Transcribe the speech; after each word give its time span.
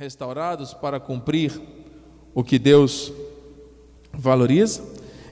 restaurados 0.00 0.72
para 0.72 0.98
cumprir 0.98 1.60
o 2.34 2.42
que 2.42 2.58
Deus 2.58 3.12
valoriza. 4.10 4.82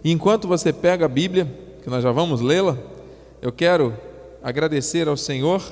E 0.04 0.12
enquanto 0.12 0.46
você 0.46 0.74
pega 0.74 1.06
a 1.06 1.08
Bíblia, 1.08 1.50
que 1.82 1.88
nós 1.88 2.02
já 2.02 2.12
vamos 2.12 2.42
lê-la, 2.42 2.76
eu 3.40 3.50
quero 3.50 3.96
agradecer 4.42 5.08
ao 5.08 5.16
Senhor 5.16 5.62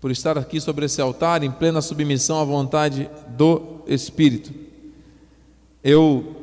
por 0.00 0.10
estar 0.10 0.38
aqui 0.38 0.62
sobre 0.62 0.86
esse 0.86 0.98
altar 1.02 1.44
em 1.44 1.50
plena 1.50 1.82
submissão 1.82 2.40
à 2.40 2.44
vontade 2.44 3.10
do 3.28 3.82
Espírito. 3.86 4.50
Eu 5.84 6.34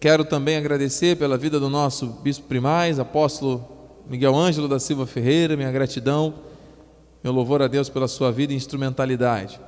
quero 0.00 0.24
também 0.24 0.56
agradecer 0.56 1.18
pela 1.18 1.36
vida 1.36 1.60
do 1.60 1.68
nosso 1.68 2.06
bispo 2.06 2.46
primaz, 2.48 2.98
apóstolo 2.98 3.62
Miguel 4.08 4.34
Ângelo 4.34 4.68
da 4.68 4.78
Silva 4.78 5.06
Ferreira, 5.06 5.54
minha 5.54 5.70
gratidão, 5.70 6.32
meu 7.22 7.30
louvor 7.30 7.60
a 7.60 7.66
Deus 7.66 7.90
pela 7.90 8.08
sua 8.08 8.32
vida 8.32 8.54
e 8.54 8.56
instrumentalidade. 8.56 9.67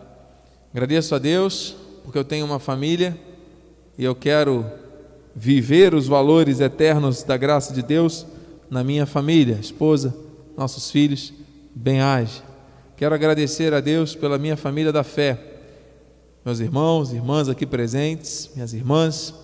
Agradeço 0.72 1.16
a 1.16 1.18
Deus 1.18 1.74
porque 2.04 2.16
eu 2.16 2.24
tenho 2.24 2.46
uma 2.46 2.60
família 2.60 3.18
e 3.98 4.04
eu 4.04 4.14
quero 4.14 4.64
viver 5.34 5.94
os 5.94 6.06
valores 6.06 6.60
eternos 6.60 7.24
da 7.24 7.36
graça 7.36 7.74
de 7.74 7.82
Deus 7.82 8.24
na 8.70 8.84
minha 8.84 9.04
família, 9.04 9.58
esposa, 9.60 10.14
nossos 10.56 10.88
filhos, 10.88 11.32
bem-age. 11.74 12.42
Quero 12.96 13.12
agradecer 13.12 13.74
a 13.74 13.80
Deus 13.80 14.14
pela 14.14 14.38
minha 14.38 14.56
família 14.56 14.92
da 14.92 15.02
fé, 15.02 15.38
meus 16.44 16.60
irmãos, 16.60 17.12
irmãs 17.12 17.48
aqui 17.48 17.66
presentes, 17.66 18.48
minhas 18.54 18.72
irmãs 18.72 19.34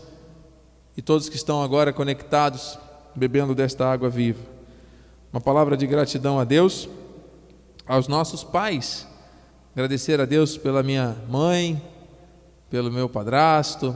e 0.96 1.02
todos 1.02 1.28
que 1.28 1.36
estão 1.36 1.60
agora 1.60 1.92
conectados, 1.92 2.78
bebendo 3.16 3.52
desta 3.52 3.84
água 3.84 4.08
viva. 4.08 4.42
Uma 5.32 5.40
palavra 5.40 5.76
de 5.76 5.88
gratidão 5.88 6.38
a 6.38 6.44
Deus, 6.44 6.88
aos 7.84 8.06
nossos 8.06 8.44
pais, 8.44 9.08
agradecer 9.76 10.18
a 10.22 10.24
Deus 10.24 10.56
pela 10.56 10.82
minha 10.82 11.14
mãe, 11.28 11.82
pelo 12.70 12.90
meu 12.90 13.10
padrasto, 13.10 13.94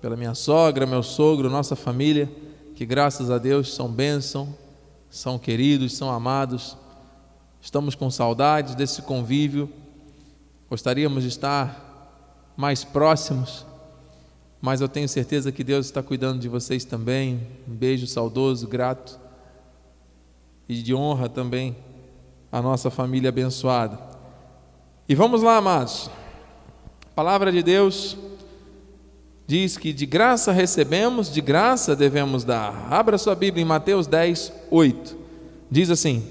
pela 0.00 0.16
minha 0.16 0.34
sogra, 0.34 0.86
meu 0.86 1.02
sogro, 1.02 1.50
nossa 1.50 1.76
família, 1.76 2.26
que 2.74 2.86
graças 2.86 3.30
a 3.30 3.36
Deus 3.36 3.74
são 3.74 3.86
bênção, 3.86 4.56
são 5.10 5.38
queridos, 5.38 5.94
são 5.94 6.08
amados. 6.10 6.74
Estamos 7.60 7.94
com 7.94 8.10
saudades 8.10 8.74
desse 8.74 9.02
convívio. 9.02 9.70
Gostaríamos 10.70 11.22
de 11.22 11.28
estar 11.28 12.54
mais 12.56 12.82
próximos, 12.82 13.66
mas 14.58 14.80
eu 14.80 14.88
tenho 14.88 15.06
certeza 15.06 15.52
que 15.52 15.62
Deus 15.62 15.84
está 15.84 16.02
cuidando 16.02 16.40
de 16.40 16.48
vocês 16.48 16.82
também. 16.82 17.46
Um 17.68 17.74
beijo 17.74 18.06
saudoso, 18.06 18.66
grato 18.66 19.20
e 20.66 20.82
de 20.82 20.94
honra 20.94 21.28
também 21.28 21.76
à 22.50 22.62
nossa 22.62 22.88
família 22.88 23.28
abençoada. 23.28 24.13
E 25.06 25.14
vamos 25.14 25.42
lá, 25.42 25.58
amados. 25.58 26.08
A 27.04 27.14
palavra 27.14 27.52
de 27.52 27.62
Deus 27.62 28.16
diz 29.46 29.76
que 29.76 29.92
de 29.92 30.06
graça 30.06 30.50
recebemos, 30.50 31.30
de 31.30 31.42
graça 31.42 31.94
devemos 31.94 32.42
dar. 32.42 32.88
Abra 32.90 33.18
sua 33.18 33.34
Bíblia 33.34 33.62
em 33.62 33.66
Mateus 33.66 34.06
10, 34.06 34.50
8. 34.70 35.16
Diz 35.70 35.90
assim: 35.90 36.26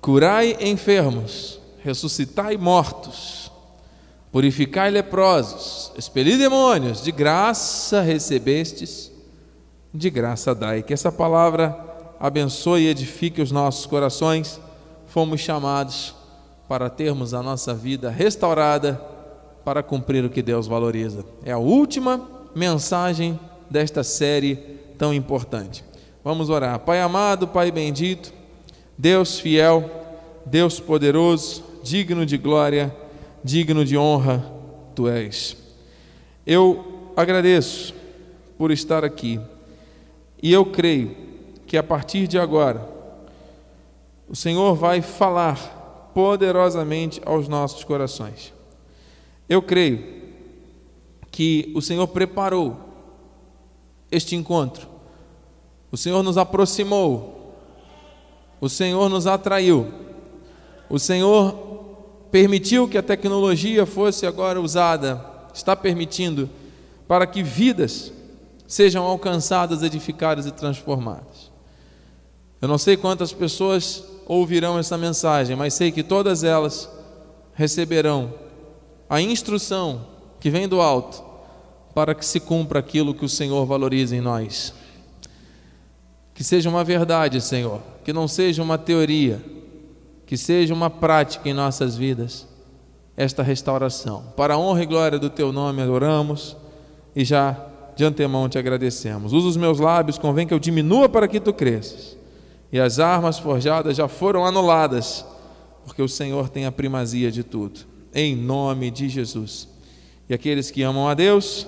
Curai 0.00 0.56
enfermos, 0.60 1.58
ressuscitai 1.82 2.56
mortos, 2.56 3.50
purificai 4.30 4.88
leprosos, 4.88 5.90
expeli 5.98 6.36
demônios, 6.36 7.02
de 7.02 7.10
graça 7.10 8.00
recebestes, 8.00 9.10
de 9.92 10.08
graça 10.08 10.54
dai. 10.54 10.84
Que 10.84 10.94
essa 10.94 11.10
palavra 11.10 11.76
abençoe 12.20 12.82
e 12.82 12.88
edifique 12.88 13.42
os 13.42 13.50
nossos 13.50 13.86
corações. 13.86 14.60
Fomos 15.08 15.40
chamados 15.40 16.14
para 16.68 16.90
termos 16.90 17.34
a 17.34 17.42
nossa 17.42 17.74
vida 17.74 18.10
restaurada 18.10 19.00
para 19.64 19.82
cumprir 19.82 20.24
o 20.24 20.30
que 20.30 20.42
Deus 20.42 20.66
valoriza. 20.66 21.24
É 21.44 21.52
a 21.52 21.58
última 21.58 22.28
mensagem 22.54 23.38
desta 23.70 24.02
série 24.02 24.56
tão 24.96 25.12
importante. 25.12 25.84
Vamos 26.22 26.50
orar. 26.50 26.78
Pai 26.80 27.00
amado, 27.00 27.46
Pai 27.48 27.70
bendito, 27.70 28.32
Deus 28.96 29.38
fiel, 29.38 29.90
Deus 30.44 30.80
poderoso, 30.80 31.64
digno 31.82 32.24
de 32.24 32.36
glória, 32.36 32.94
digno 33.42 33.84
de 33.84 33.96
honra, 33.96 34.44
tu 34.94 35.08
és. 35.08 35.56
Eu 36.46 37.10
agradeço 37.16 37.94
por 38.56 38.70
estar 38.70 39.04
aqui 39.04 39.40
e 40.42 40.52
eu 40.52 40.64
creio 40.66 41.16
que 41.66 41.76
a 41.76 41.82
partir 41.82 42.26
de 42.26 42.38
agora 42.38 42.88
o 44.28 44.34
Senhor 44.34 44.74
vai 44.74 45.02
falar 45.02 45.75
poderosamente 46.16 47.20
aos 47.26 47.46
nossos 47.46 47.84
corações. 47.84 48.50
Eu 49.46 49.60
creio 49.60 50.02
que 51.30 51.70
o 51.76 51.82
Senhor 51.82 52.06
preparou 52.08 52.74
este 54.10 54.34
encontro, 54.34 54.88
o 55.92 55.96
Senhor 55.98 56.22
nos 56.22 56.38
aproximou, 56.38 57.54
o 58.58 58.66
Senhor 58.66 59.10
nos 59.10 59.26
atraiu, 59.26 59.92
o 60.88 60.98
Senhor 60.98 61.52
permitiu 62.30 62.88
que 62.88 62.96
a 62.96 63.02
tecnologia 63.02 63.84
fosse 63.84 64.26
agora 64.26 64.58
usada, 64.58 65.22
está 65.52 65.76
permitindo, 65.76 66.48
para 67.06 67.26
que 67.26 67.42
vidas 67.42 68.10
sejam 68.66 69.04
alcançadas, 69.04 69.82
edificadas 69.82 70.46
e 70.46 70.50
transformadas. 70.50 71.52
Eu 72.58 72.68
não 72.68 72.78
sei 72.78 72.96
quantas 72.96 73.34
pessoas 73.34 74.15
ouvirão 74.26 74.78
essa 74.78 74.98
mensagem, 74.98 75.54
mas 75.56 75.74
sei 75.74 75.92
que 75.92 76.02
todas 76.02 76.42
elas 76.42 76.90
receberão 77.54 78.34
a 79.08 79.20
instrução 79.20 80.06
que 80.40 80.50
vem 80.50 80.68
do 80.68 80.80
alto 80.80 81.24
para 81.94 82.14
que 82.14 82.26
se 82.26 82.40
cumpra 82.40 82.80
aquilo 82.80 83.14
que 83.14 83.24
o 83.24 83.28
Senhor 83.28 83.64
valoriza 83.64 84.14
em 84.14 84.20
nós. 84.20 84.74
Que 86.34 86.44
seja 86.44 86.68
uma 86.68 86.84
verdade, 86.84 87.40
Senhor, 87.40 87.80
que 88.04 88.12
não 88.12 88.28
seja 88.28 88.62
uma 88.62 88.76
teoria, 88.76 89.42
que 90.26 90.36
seja 90.36 90.74
uma 90.74 90.90
prática 90.90 91.48
em 91.48 91.54
nossas 91.54 91.96
vidas, 91.96 92.46
esta 93.16 93.42
restauração. 93.42 94.24
Para 94.36 94.54
a 94.54 94.58
honra 94.58 94.82
e 94.82 94.86
glória 94.86 95.18
do 95.18 95.30
Teu 95.30 95.52
nome, 95.52 95.80
adoramos 95.80 96.54
e 97.14 97.24
já 97.24 97.56
de 97.96 98.04
antemão 98.04 98.46
te 98.46 98.58
agradecemos. 98.58 99.32
Usa 99.32 99.48
os 99.48 99.56
meus 99.56 99.80
lábios, 99.80 100.18
convém 100.18 100.46
que 100.46 100.52
eu 100.52 100.58
diminua 100.58 101.08
para 101.08 101.26
que 101.26 101.40
Tu 101.40 101.54
cresças. 101.54 102.16
E 102.76 102.78
as 102.78 102.98
armas 102.98 103.38
forjadas 103.38 103.96
já 103.96 104.06
foram 104.06 104.44
anuladas, 104.44 105.24
porque 105.86 106.02
o 106.02 106.08
Senhor 106.08 106.50
tem 106.50 106.66
a 106.66 106.70
primazia 106.70 107.32
de 107.32 107.42
tudo 107.42 107.80
em 108.12 108.36
nome 108.36 108.90
de 108.90 109.08
Jesus. 109.08 109.66
E 110.28 110.34
aqueles 110.34 110.70
que 110.70 110.82
amam 110.82 111.08
a 111.08 111.14
Deus, 111.14 111.66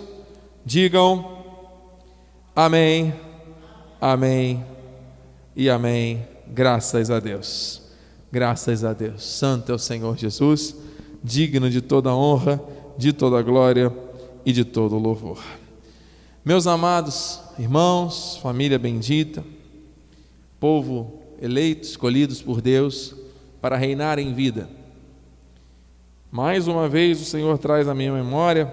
digam 0.67 1.39
amém, 2.55 3.15
amém 3.99 4.63
e 5.57 5.71
amém. 5.71 6.27
Graças 6.47 7.11
a 7.11 7.19
Deus. 7.19 7.81
Graças 8.31 8.85
a 8.85 8.93
Deus. 8.93 9.25
Santo 9.25 9.73
é 9.73 9.75
o 9.75 9.79
Senhor 9.79 10.15
Jesus, 10.15 10.77
digno 11.25 11.71
de 11.71 11.81
toda 11.81 12.15
honra, 12.15 12.63
de 12.99 13.15
toda 13.15 13.41
glória 13.41 13.91
e 14.45 14.53
de 14.53 14.63
todo 14.63 14.99
louvor. 14.99 15.43
Meus 16.45 16.67
amados 16.67 17.41
irmãos, 17.59 18.39
família 18.43 18.79
bendita, 18.79 19.43
povo 20.59 21.23
eleito, 21.41 21.83
escolhidos 21.83 22.43
por 22.43 22.61
Deus 22.61 23.15
para 23.61 23.77
reinar 23.77 24.19
em 24.19 24.33
vida. 24.33 24.69
Mais 26.31 26.69
uma 26.69 26.89
vez, 26.89 27.21
o 27.21 27.25
Senhor 27.25 27.57
traz 27.59 27.89
à 27.89 27.95
minha 27.95 28.13
memória 28.13 28.73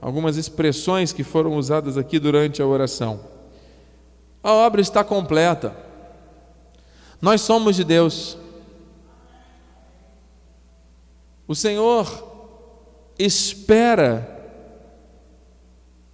algumas 0.00 0.36
expressões 0.36 1.12
que 1.12 1.24
foram 1.24 1.56
usadas 1.56 1.96
aqui 1.96 2.18
durante 2.18 2.62
a 2.62 2.66
oração. 2.66 3.20
A 4.42 4.52
obra 4.52 4.80
está 4.80 5.02
completa. 5.02 5.74
Nós 7.20 7.40
somos 7.40 7.74
de 7.74 7.84
Deus. 7.84 8.36
O 11.48 11.54
Senhor 11.54 12.06
espera 13.18 14.30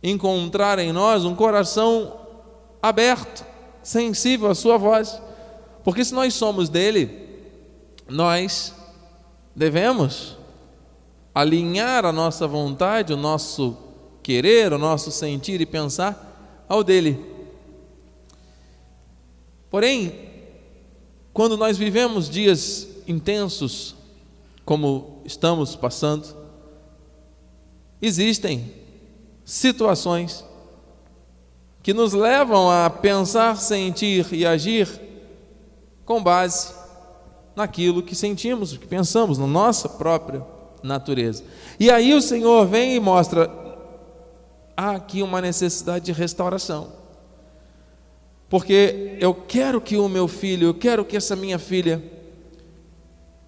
encontrar 0.03 0.79
em 0.79 0.93
nós 0.93 1.25
um 1.25 1.35
coração 1.35 2.17
aberto, 2.81 3.45
sensível 3.83 4.51
à 4.51 4.55
Sua 4.55 4.77
voz. 4.77 5.21
Porque 5.83 6.05
se 6.05 6.15
nós 6.15 6.35
somos 6.35 6.69
dele, 6.69 7.29
nós 8.09 8.75
devemos 9.55 10.37
alinhar 11.35 12.05
a 12.05 12.13
nossa 12.13 12.47
vontade, 12.47 13.13
o 13.13 13.17
nosso 13.17 13.77
querer, 14.23 14.73
o 14.73 14.79
nosso 14.79 15.11
sentir 15.11 15.61
e 15.61 15.67
pensar 15.67 16.65
ao 16.69 16.85
dele. 16.85 17.25
Porém, 19.71 20.13
quando 21.33 21.57
nós 21.57 21.79
vivemos 21.79 22.29
dias 22.29 22.89
intensos, 23.07 23.95
como 24.65 25.23
estamos 25.25 25.77
passando, 25.77 26.37
existem 28.03 28.73
situações 29.45 30.45
que 31.83 31.95
nos 31.95 32.13
levam 32.13 32.71
a 32.71 32.91
pensar, 32.91 33.57
sentir 33.57 34.27
e 34.33 34.45
agir 34.45 34.89
com 36.05 36.23
base 36.23 36.75
naquilo 37.57 38.03
que 38.03 38.15
sentimos, 38.15 38.77
que 38.77 38.87
pensamos, 38.87 39.39
na 39.39 39.47
nossa 39.47 39.89
própria 39.89 40.45
natureza. 40.83 41.45
E 41.79 41.91
aí 41.91 42.15
o 42.15 42.23
Senhor 42.23 42.67
vem 42.67 42.95
e 42.95 43.01
mostra: 43.01 43.51
há 44.77 44.93
aqui 44.93 45.23
uma 45.23 45.41
necessidade 45.41 46.07
de 46.07 46.13
restauração. 46.13 47.01
Porque 48.49 49.17
eu 49.21 49.33
quero 49.33 49.81
que 49.81 49.97
o 49.97 50.09
meu 50.09 50.27
filho, 50.27 50.69
eu 50.69 50.75
quero 50.75 51.05
que 51.05 51.17
essa 51.17 51.37
minha 51.37 51.59
filha 51.59 52.03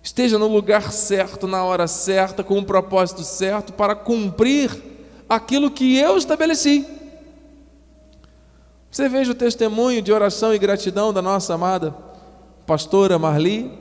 esteja 0.03 0.39
no 0.39 0.47
lugar 0.47 0.93
certo, 0.93 1.49
na 1.49 1.65
hora 1.65 1.87
certa, 1.89 2.45
com 2.45 2.59
o 2.59 2.65
propósito 2.65 3.23
certo, 3.23 3.73
para 3.73 3.97
cumprir 3.97 4.71
aquilo 5.29 5.71
que 5.71 5.97
eu 5.97 6.17
estabeleci. 6.17 6.87
Você 8.93 9.09
veja 9.09 9.33
o 9.33 9.35
testemunho 9.35 10.03
de 10.03 10.13
oração 10.13 10.53
e 10.53 10.59
gratidão 10.59 11.15
da 11.15 11.23
nossa 11.23 11.55
amada 11.55 11.97
pastora 12.67 13.19
Marli, 13.19 13.73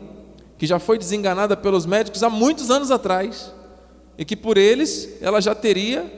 que 0.57 0.65
já 0.65 0.79
foi 0.79 0.97
desenganada 0.97 1.57
pelos 1.57 1.85
médicos 1.85 2.23
há 2.23 2.29
muitos 2.29 2.71
anos 2.71 2.89
atrás, 2.89 3.53
e 4.17 4.23
que 4.23 4.37
por 4.37 4.57
eles 4.57 5.17
ela 5.19 5.41
já 5.41 5.53
teria 5.53 6.09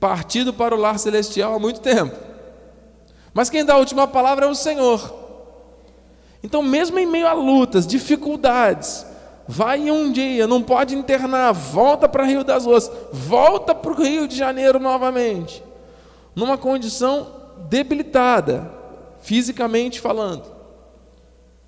partido 0.00 0.54
para 0.54 0.74
o 0.74 0.78
lar 0.78 0.98
celestial 0.98 1.54
há 1.54 1.58
muito 1.58 1.80
tempo. 1.80 2.16
Mas 3.34 3.50
quem 3.50 3.62
dá 3.62 3.74
a 3.74 3.78
última 3.78 4.08
palavra 4.08 4.46
é 4.46 4.48
o 4.48 4.54
Senhor. 4.54 5.14
Então, 6.42 6.62
mesmo 6.62 6.98
em 6.98 7.04
meio 7.04 7.26
a 7.26 7.34
lutas, 7.34 7.86
dificuldades, 7.86 9.04
vai 9.46 9.90
um 9.90 10.10
dia, 10.10 10.46
não 10.46 10.62
pode 10.62 10.96
internar, 10.96 11.52
volta 11.52 12.08
para 12.08 12.24
Rio 12.24 12.42
das 12.42 12.66
Ostras, 12.66 12.98
volta 13.12 13.74
para 13.74 13.92
o 13.92 14.02
Rio 14.02 14.26
de 14.26 14.34
Janeiro 14.34 14.80
novamente 14.80 15.62
numa 16.34 16.58
condição 16.58 17.26
debilitada, 17.68 18.70
fisicamente 19.20 20.00
falando. 20.00 20.54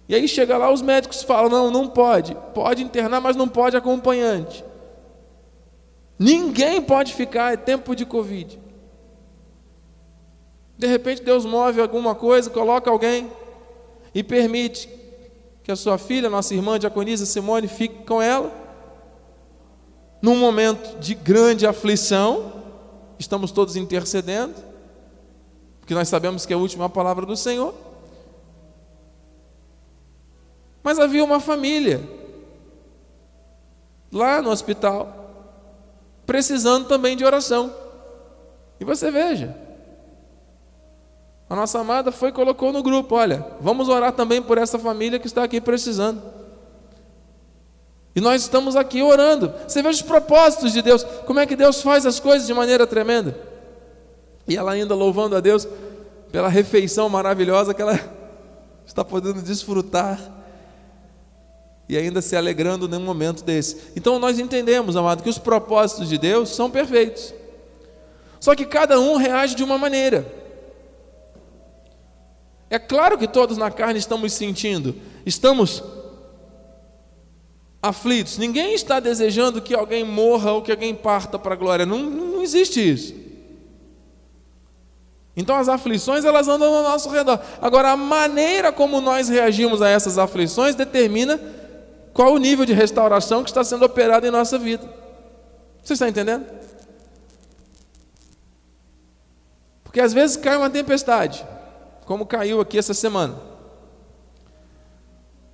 E 0.08 0.14
aí 0.14 0.28
chega 0.28 0.56
lá, 0.56 0.70
os 0.70 0.82
médicos 0.82 1.22
falam: 1.22 1.48
não, 1.48 1.70
não 1.70 1.88
pode, 1.88 2.36
pode 2.54 2.82
internar, 2.82 3.20
mas 3.20 3.36
não 3.36 3.48
pode 3.48 3.76
acompanhante. 3.76 4.64
Ninguém 6.18 6.80
pode 6.80 7.12
ficar, 7.12 7.52
é 7.52 7.56
tempo 7.56 7.94
de 7.94 8.06
Covid. 8.06 8.58
De 10.78 10.86
repente 10.86 11.22
Deus 11.22 11.44
move 11.44 11.80
alguma 11.80 12.14
coisa, 12.14 12.50
coloca 12.50 12.90
alguém 12.90 13.30
e 14.14 14.22
permite 14.22 14.88
que 15.62 15.72
a 15.72 15.76
sua 15.76 15.98
filha, 15.98 16.30
nossa 16.30 16.54
irmã 16.54 16.78
Diaconisa 16.78 17.26
Simone, 17.26 17.66
fique 17.66 18.04
com 18.04 18.22
ela. 18.22 18.52
Num 20.22 20.36
momento 20.36 20.98
de 20.98 21.14
grande 21.14 21.66
aflição, 21.66 22.55
estamos 23.18 23.50
todos 23.50 23.76
intercedendo, 23.76 24.54
porque 25.80 25.94
nós 25.94 26.08
sabemos 26.08 26.44
que 26.44 26.52
é 26.52 26.56
a 26.56 26.58
última 26.58 26.88
palavra 26.88 27.24
do 27.24 27.36
Senhor. 27.36 27.74
Mas 30.82 30.98
havia 30.98 31.24
uma 31.24 31.40
família 31.40 32.00
lá 34.12 34.40
no 34.40 34.50
hospital, 34.50 35.32
precisando 36.24 36.86
também 36.86 37.16
de 37.16 37.24
oração. 37.24 37.72
E 38.78 38.84
você 38.84 39.10
veja, 39.10 39.56
a 41.48 41.54
nossa 41.54 41.78
amada 41.78 42.10
foi 42.10 42.30
e 42.30 42.32
colocou 42.32 42.72
no 42.72 42.82
grupo: 42.82 43.14
olha, 43.14 43.46
vamos 43.60 43.88
orar 43.88 44.12
também 44.12 44.42
por 44.42 44.58
essa 44.58 44.78
família 44.78 45.18
que 45.18 45.26
está 45.26 45.44
aqui 45.44 45.60
precisando. 45.60 46.22
E 48.16 48.20
nós 48.20 48.40
estamos 48.40 48.74
aqui 48.74 49.02
orando. 49.02 49.52
Você 49.68 49.82
veja 49.82 49.96
os 49.96 50.02
propósitos 50.02 50.72
de 50.72 50.80
Deus, 50.80 51.04
como 51.26 51.38
é 51.38 51.44
que 51.44 51.54
Deus 51.54 51.82
faz 51.82 52.06
as 52.06 52.18
coisas 52.18 52.46
de 52.46 52.54
maneira 52.54 52.86
tremenda. 52.86 53.38
E 54.48 54.56
ela 54.56 54.72
ainda 54.72 54.94
louvando 54.94 55.36
a 55.36 55.40
Deus 55.40 55.68
pela 56.32 56.48
refeição 56.48 57.10
maravilhosa 57.10 57.74
que 57.74 57.82
ela 57.82 58.00
está 58.86 59.04
podendo 59.04 59.42
desfrutar 59.42 60.18
e 61.86 61.96
ainda 61.96 62.22
se 62.22 62.34
alegrando 62.34 62.88
num 62.88 63.00
momento 63.00 63.44
desse. 63.44 63.92
Então 63.94 64.18
nós 64.18 64.38
entendemos, 64.38 64.96
amado, 64.96 65.22
que 65.22 65.28
os 65.28 65.38
propósitos 65.38 66.08
de 66.08 66.16
Deus 66.16 66.48
são 66.48 66.70
perfeitos. 66.70 67.34
Só 68.40 68.54
que 68.54 68.64
cada 68.64 68.98
um 68.98 69.16
reage 69.16 69.54
de 69.54 69.62
uma 69.62 69.76
maneira. 69.76 70.26
É 72.70 72.78
claro 72.78 73.18
que 73.18 73.28
todos 73.28 73.58
na 73.58 73.70
carne 73.70 73.98
estamos 73.98 74.32
sentindo, 74.32 74.94
estamos 75.26 75.82
aflitos. 77.82 78.38
Ninguém 78.38 78.74
está 78.74 79.00
desejando 79.00 79.60
que 79.60 79.74
alguém 79.74 80.04
morra 80.04 80.52
ou 80.52 80.62
que 80.62 80.70
alguém 80.70 80.94
parta 80.94 81.38
para 81.38 81.54
a 81.54 81.56
glória. 81.56 81.86
Não, 81.86 81.98
não 81.98 82.42
existe 82.42 82.80
isso. 82.80 83.14
Então 85.36 85.56
as 85.56 85.68
aflições 85.68 86.24
elas 86.24 86.48
andam 86.48 86.74
ao 86.74 86.82
nosso 86.82 87.10
redor. 87.10 87.40
Agora 87.60 87.90
a 87.90 87.96
maneira 87.96 88.72
como 88.72 89.00
nós 89.00 89.28
reagimos 89.28 89.82
a 89.82 89.88
essas 89.88 90.16
aflições 90.16 90.74
determina 90.74 91.38
qual 92.14 92.32
o 92.32 92.38
nível 92.38 92.64
de 92.64 92.72
restauração 92.72 93.44
que 93.44 93.50
está 93.50 93.62
sendo 93.62 93.84
operado 93.84 94.26
em 94.26 94.30
nossa 94.30 94.58
vida. 94.58 94.88
Você 95.84 95.92
está 95.92 96.08
entendendo? 96.08 96.46
Porque 99.84 100.00
às 100.00 100.14
vezes 100.14 100.36
cai 100.36 100.56
uma 100.56 100.70
tempestade, 100.70 101.46
como 102.06 102.24
caiu 102.24 102.60
aqui 102.60 102.78
essa 102.78 102.94
semana. 102.94 103.38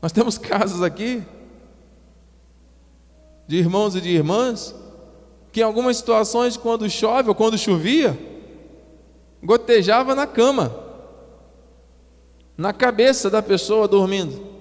Nós 0.00 0.12
temos 0.12 0.38
casos 0.38 0.82
aqui 0.82 1.24
de 3.46 3.56
irmãos 3.56 3.94
e 3.94 4.00
de 4.00 4.10
irmãs, 4.10 4.74
que 5.50 5.60
em 5.60 5.64
algumas 5.64 5.96
situações, 5.98 6.56
quando 6.56 6.88
chove 6.88 7.28
ou 7.28 7.34
quando 7.34 7.58
chovia, 7.58 8.18
gotejava 9.42 10.14
na 10.14 10.26
cama, 10.26 10.74
na 12.56 12.72
cabeça 12.72 13.28
da 13.28 13.42
pessoa 13.42 13.88
dormindo. 13.88 14.52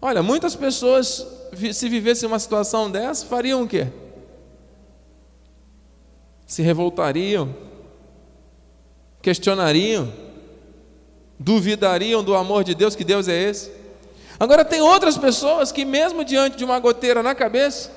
Olha, 0.00 0.22
muitas 0.22 0.54
pessoas, 0.54 1.26
se 1.72 1.88
vivessem 1.88 2.28
uma 2.28 2.38
situação 2.38 2.90
dessa, 2.90 3.26
fariam 3.26 3.62
o 3.62 3.68
quê? 3.68 3.88
Se 6.46 6.62
revoltariam, 6.62 7.54
questionariam, 9.20 10.12
duvidariam 11.38 12.22
do 12.22 12.34
amor 12.34 12.62
de 12.62 12.74
Deus, 12.74 12.94
que 12.94 13.04
Deus 13.04 13.26
é 13.26 13.42
esse. 13.42 13.72
Agora, 14.38 14.64
tem 14.64 14.80
outras 14.80 15.16
pessoas 15.16 15.72
que, 15.72 15.84
mesmo 15.84 16.24
diante 16.24 16.56
de 16.56 16.64
uma 16.64 16.78
goteira 16.78 17.22
na 17.22 17.34
cabeça, 17.34 17.90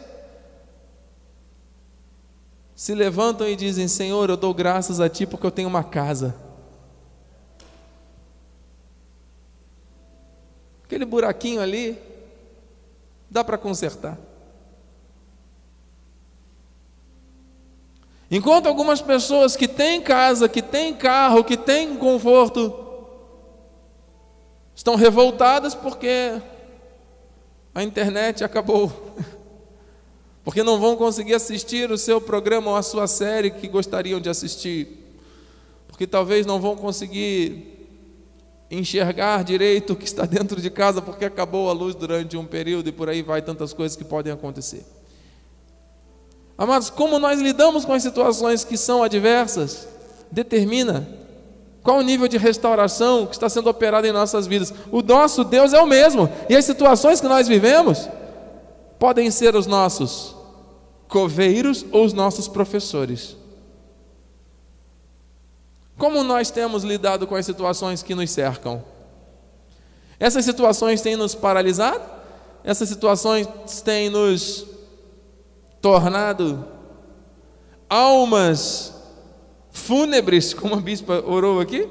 se 2.74 2.96
levantam 2.96 3.48
e 3.48 3.56
dizem: 3.56 3.88
Senhor, 3.88 4.30
eu 4.30 4.38
dou 4.38 4.54
graças 4.54 5.02
a 5.02 5.10
Ti 5.10 5.26
porque 5.26 5.46
eu 5.46 5.52
tenho 5.52 5.68
uma 5.68 5.84
casa. 5.84 6.34
Aquele 10.86 11.06
buraquinho 11.06 11.62
ali, 11.62 12.02
dá 13.30 13.44
para 13.44 13.58
consertar. 13.58 14.18
Enquanto 18.32 18.68
algumas 18.68 19.02
pessoas 19.02 19.56
que 19.56 19.68
têm 19.68 20.02
casa, 20.02 20.48
que 20.48 20.62
têm 20.62 20.94
carro, 20.94 21.44
que 21.44 21.58
têm 21.58 21.98
conforto, 21.98 22.89
estão 24.80 24.96
revoltadas 24.96 25.76
porque 25.76 26.42
a 27.76 27.84
internet 27.84 28.46
acabou. 28.46 28.90
Porque 30.42 30.64
não 30.64 30.80
vão 30.80 30.96
conseguir 30.96 31.34
assistir 31.34 31.92
o 31.92 31.98
seu 31.98 32.20
programa 32.20 32.72
ou 32.72 32.78
a 32.78 32.82
sua 32.82 33.06
série 33.06 33.52
que 33.52 33.68
gostariam 33.68 34.22
de 34.22 34.30
assistir. 34.30 34.88
Porque 35.86 36.08
talvez 36.08 36.46
não 36.46 36.62
vão 36.62 36.78
conseguir 36.78 37.88
enxergar 38.72 39.44
direito 39.44 39.94
o 39.94 39.96
que 39.98 40.06
está 40.06 40.24
dentro 40.26 40.62
de 40.62 40.70
casa 40.70 41.02
porque 41.02 41.26
acabou 41.26 41.70
a 41.70 41.74
luz 41.74 41.94
durante 41.94 42.38
um 42.38 42.46
período 42.46 42.88
e 42.88 42.94
por 42.94 43.10
aí 43.10 43.22
vai 43.22 43.42
tantas 43.42 43.74
coisas 43.74 43.98
que 43.98 44.06
podem 44.06 44.32
acontecer. 44.32 44.86
Amados, 46.58 46.90
como 46.90 47.20
nós 47.20 47.42
lidamos 47.42 47.84
com 47.84 47.92
as 47.92 48.02
situações 48.02 48.64
que 48.64 48.78
são 48.78 49.04
adversas, 49.04 49.88
determina 50.32 51.19
qual 51.84 51.98
o 51.98 52.02
nível 52.02 52.28
de 52.28 52.38
restauração 52.38 53.26
que 53.26 53.34
está 53.34 53.48
sendo 53.48 53.70
operado 53.70 54.06
em 54.06 54.12
nossas 54.12 54.46
vidas? 54.46 54.74
O 54.92 55.02
nosso 55.02 55.44
Deus 55.44 55.74
é 55.74 55.82
o 55.82 55.88
mesmo, 55.88 56.30
e 56.50 56.56
as 56.56 56.66
situações 56.66 57.22
que 57.22 57.28
nós 57.28 57.48
vivemos 57.48 58.10
podem 58.98 59.32
ser 59.32 59.56
os 59.56 59.66
nossos 59.66 60.36
coveiros 61.08 61.86
ou 61.92 62.06
os 62.06 62.14
nossos 62.14 62.48
professores. 62.48 63.38
Como 65.98 66.24
nós 66.24 66.52
temos 66.52 66.84
lidado 66.84 67.26
com 67.28 67.36
as 67.36 67.46
situações 67.46 68.04
que 68.04 68.16
nos 68.16 68.30
cercam? 68.30 68.84
Essas 70.20 70.46
situações 70.46 71.02
têm 71.02 71.16
nos 71.16 71.34
paralisado? 71.34 72.02
Essas 72.64 72.90
situações 72.90 73.48
têm 73.84 74.10
nos 74.10 74.66
tornado 75.82 76.66
almas 77.90 78.94
fúnebres, 79.80 80.54
como 80.54 80.76
a 80.76 80.80
bispa 80.80 81.24
orou 81.26 81.60
aqui? 81.60 81.88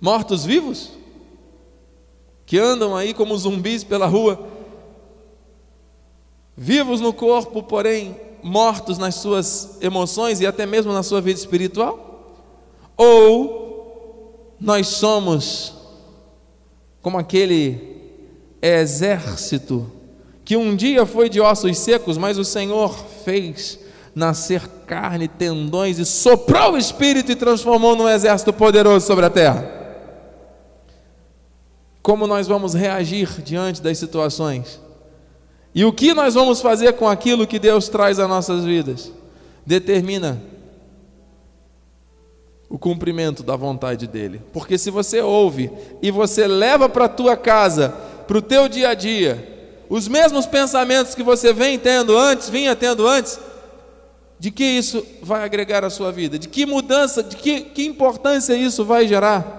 Mortos-vivos? 0.00 0.92
Que 2.46 2.58
andam 2.58 2.96
aí 2.96 3.12
como 3.12 3.36
zumbis 3.36 3.82
pela 3.82 4.06
rua, 4.06 4.48
vivos 6.56 7.00
no 7.00 7.12
corpo, 7.12 7.62
porém 7.62 8.16
mortos 8.42 8.98
nas 8.98 9.16
suas 9.16 9.78
emoções 9.82 10.40
e 10.40 10.46
até 10.46 10.64
mesmo 10.64 10.92
na 10.92 11.02
sua 11.02 11.20
vida 11.20 11.38
espiritual? 11.38 12.36
Ou 12.96 14.54
nós 14.60 14.86
somos 14.86 15.74
como 17.02 17.18
aquele 17.18 17.96
exército 18.62 19.90
que 20.44 20.56
um 20.56 20.76
dia 20.76 21.04
foi 21.04 21.28
de 21.28 21.40
ossos 21.40 21.76
secos, 21.78 22.16
mas 22.16 22.38
o 22.38 22.44
Senhor 22.44 22.96
fez 23.24 23.80
nascer 24.16 24.66
carne, 24.86 25.28
tendões 25.28 25.98
e 25.98 26.06
soprou 26.06 26.72
o 26.72 26.78
espírito 26.78 27.30
e 27.30 27.36
transformou 27.36 27.94
num 27.94 28.08
exército 28.08 28.50
poderoso 28.50 29.06
sobre 29.06 29.26
a 29.26 29.30
terra. 29.30 29.70
Como 32.02 32.26
nós 32.26 32.46
vamos 32.46 32.72
reagir 32.72 33.42
diante 33.42 33.82
das 33.82 33.98
situações? 33.98 34.80
E 35.74 35.84
o 35.84 35.92
que 35.92 36.14
nós 36.14 36.32
vamos 36.32 36.62
fazer 36.62 36.94
com 36.94 37.06
aquilo 37.06 37.46
que 37.46 37.58
Deus 37.58 37.90
traz 37.90 38.18
às 38.18 38.26
nossas 38.26 38.64
vidas? 38.64 39.12
Determina 39.66 40.40
o 42.70 42.78
cumprimento 42.78 43.42
da 43.42 43.54
vontade 43.54 44.06
dele. 44.06 44.40
Porque 44.50 44.78
se 44.78 44.90
você 44.90 45.20
ouve 45.20 45.70
e 46.00 46.10
você 46.10 46.46
leva 46.46 46.88
para 46.88 47.04
a 47.04 47.10
tua 47.10 47.36
casa, 47.36 47.90
para 48.26 48.38
o 48.38 48.42
teu 48.42 48.66
dia 48.66 48.88
a 48.88 48.94
dia, 48.94 49.76
os 49.90 50.08
mesmos 50.08 50.46
pensamentos 50.46 51.14
que 51.14 51.22
você 51.22 51.52
vem 51.52 51.78
tendo 51.78 52.16
antes, 52.16 52.48
vinha 52.48 52.74
tendo 52.74 53.06
antes, 53.06 53.38
de 54.38 54.50
que 54.50 54.64
isso 54.64 55.04
vai 55.22 55.44
agregar 55.44 55.84
à 55.84 55.90
sua 55.90 56.12
vida? 56.12 56.38
De 56.38 56.48
que 56.48 56.66
mudança, 56.66 57.22
de 57.22 57.36
que, 57.36 57.62
que 57.62 57.86
importância 57.86 58.54
isso 58.54 58.84
vai 58.84 59.06
gerar? 59.06 59.56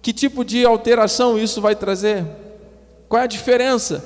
Que 0.00 0.12
tipo 0.12 0.44
de 0.44 0.64
alteração 0.64 1.38
isso 1.38 1.60
vai 1.60 1.74
trazer? 1.74 2.24
Qual 3.08 3.20
é 3.20 3.24
a 3.24 3.28
diferença 3.28 4.04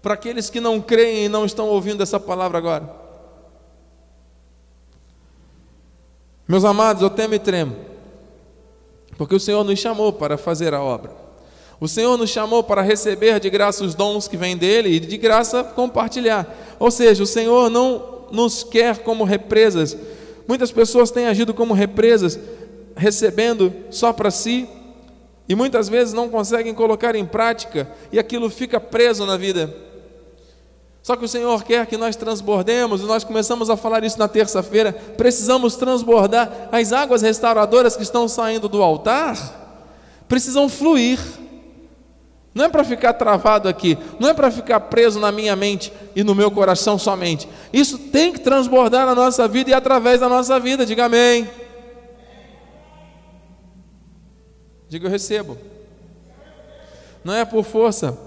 para 0.00 0.14
aqueles 0.14 0.50
que 0.50 0.60
não 0.60 0.80
creem 0.80 1.26
e 1.26 1.28
não 1.28 1.44
estão 1.44 1.68
ouvindo 1.68 2.02
essa 2.02 2.18
palavra 2.18 2.58
agora? 2.58 3.02
Meus 6.48 6.64
amados, 6.64 7.02
eu 7.02 7.10
temo 7.10 7.34
e 7.34 7.38
tremo, 7.38 7.76
porque 9.16 9.34
o 9.34 9.40
Senhor 9.40 9.62
nos 9.62 9.78
chamou 9.78 10.12
para 10.12 10.36
fazer 10.36 10.74
a 10.74 10.82
obra. 10.82 11.22
O 11.80 11.88
Senhor 11.88 12.16
nos 12.16 12.30
chamou 12.30 12.62
para 12.62 12.82
receber 12.82 13.40
de 13.40 13.50
graça 13.50 13.84
os 13.84 13.94
dons 13.94 14.28
que 14.28 14.36
vêm 14.36 14.56
dele 14.56 14.90
e 14.90 15.00
de 15.00 15.16
graça 15.16 15.64
compartilhar. 15.64 16.76
Ou 16.78 16.90
seja, 16.90 17.22
o 17.22 17.26
Senhor 17.26 17.70
não 17.70 18.11
nos 18.32 18.64
quer 18.64 18.98
como 18.98 19.22
represas. 19.22 19.96
Muitas 20.48 20.72
pessoas 20.72 21.10
têm 21.10 21.26
agido 21.26 21.54
como 21.54 21.74
represas, 21.74 22.38
recebendo 22.96 23.72
só 23.90 24.12
para 24.12 24.30
si, 24.30 24.68
e 25.48 25.54
muitas 25.54 25.88
vezes 25.88 26.14
não 26.14 26.28
conseguem 26.28 26.74
colocar 26.74 27.14
em 27.14 27.24
prática, 27.24 27.88
e 28.10 28.18
aquilo 28.18 28.48
fica 28.50 28.80
preso 28.80 29.26
na 29.26 29.36
vida. 29.36 29.72
Só 31.02 31.16
que 31.16 31.24
o 31.24 31.28
Senhor 31.28 31.64
quer 31.64 31.84
que 31.86 31.96
nós 31.96 32.14
transbordemos, 32.14 33.00
e 33.00 33.04
nós 33.04 33.24
começamos 33.24 33.68
a 33.68 33.76
falar 33.76 34.04
isso 34.04 34.18
na 34.18 34.28
terça-feira. 34.28 34.92
Precisamos 34.92 35.74
transbordar. 35.74 36.68
As 36.70 36.92
águas 36.92 37.22
restauradoras 37.22 37.96
que 37.96 38.04
estão 38.04 38.28
saindo 38.28 38.68
do 38.68 38.80
altar 38.82 39.36
precisam 40.28 40.68
fluir. 40.68 41.18
Não 42.54 42.66
é 42.66 42.68
para 42.68 42.84
ficar 42.84 43.14
travado 43.14 43.68
aqui, 43.68 43.96
não 44.20 44.28
é 44.28 44.34
para 44.34 44.50
ficar 44.50 44.78
preso 44.80 45.18
na 45.18 45.32
minha 45.32 45.56
mente 45.56 45.92
e 46.14 46.22
no 46.22 46.34
meu 46.34 46.50
coração 46.50 46.98
somente. 46.98 47.48
Isso 47.72 47.98
tem 47.98 48.32
que 48.32 48.40
transbordar 48.40 49.06
na 49.06 49.14
nossa 49.14 49.48
vida 49.48 49.70
e 49.70 49.74
através 49.74 50.20
da 50.20 50.28
nossa 50.28 50.60
vida. 50.60 50.84
Diga 50.84 51.06
amém. 51.06 51.48
Diga 54.86 55.06
eu 55.06 55.10
recebo. 55.10 55.56
Não 57.24 57.32
é 57.32 57.44
por 57.44 57.64
força, 57.64 58.18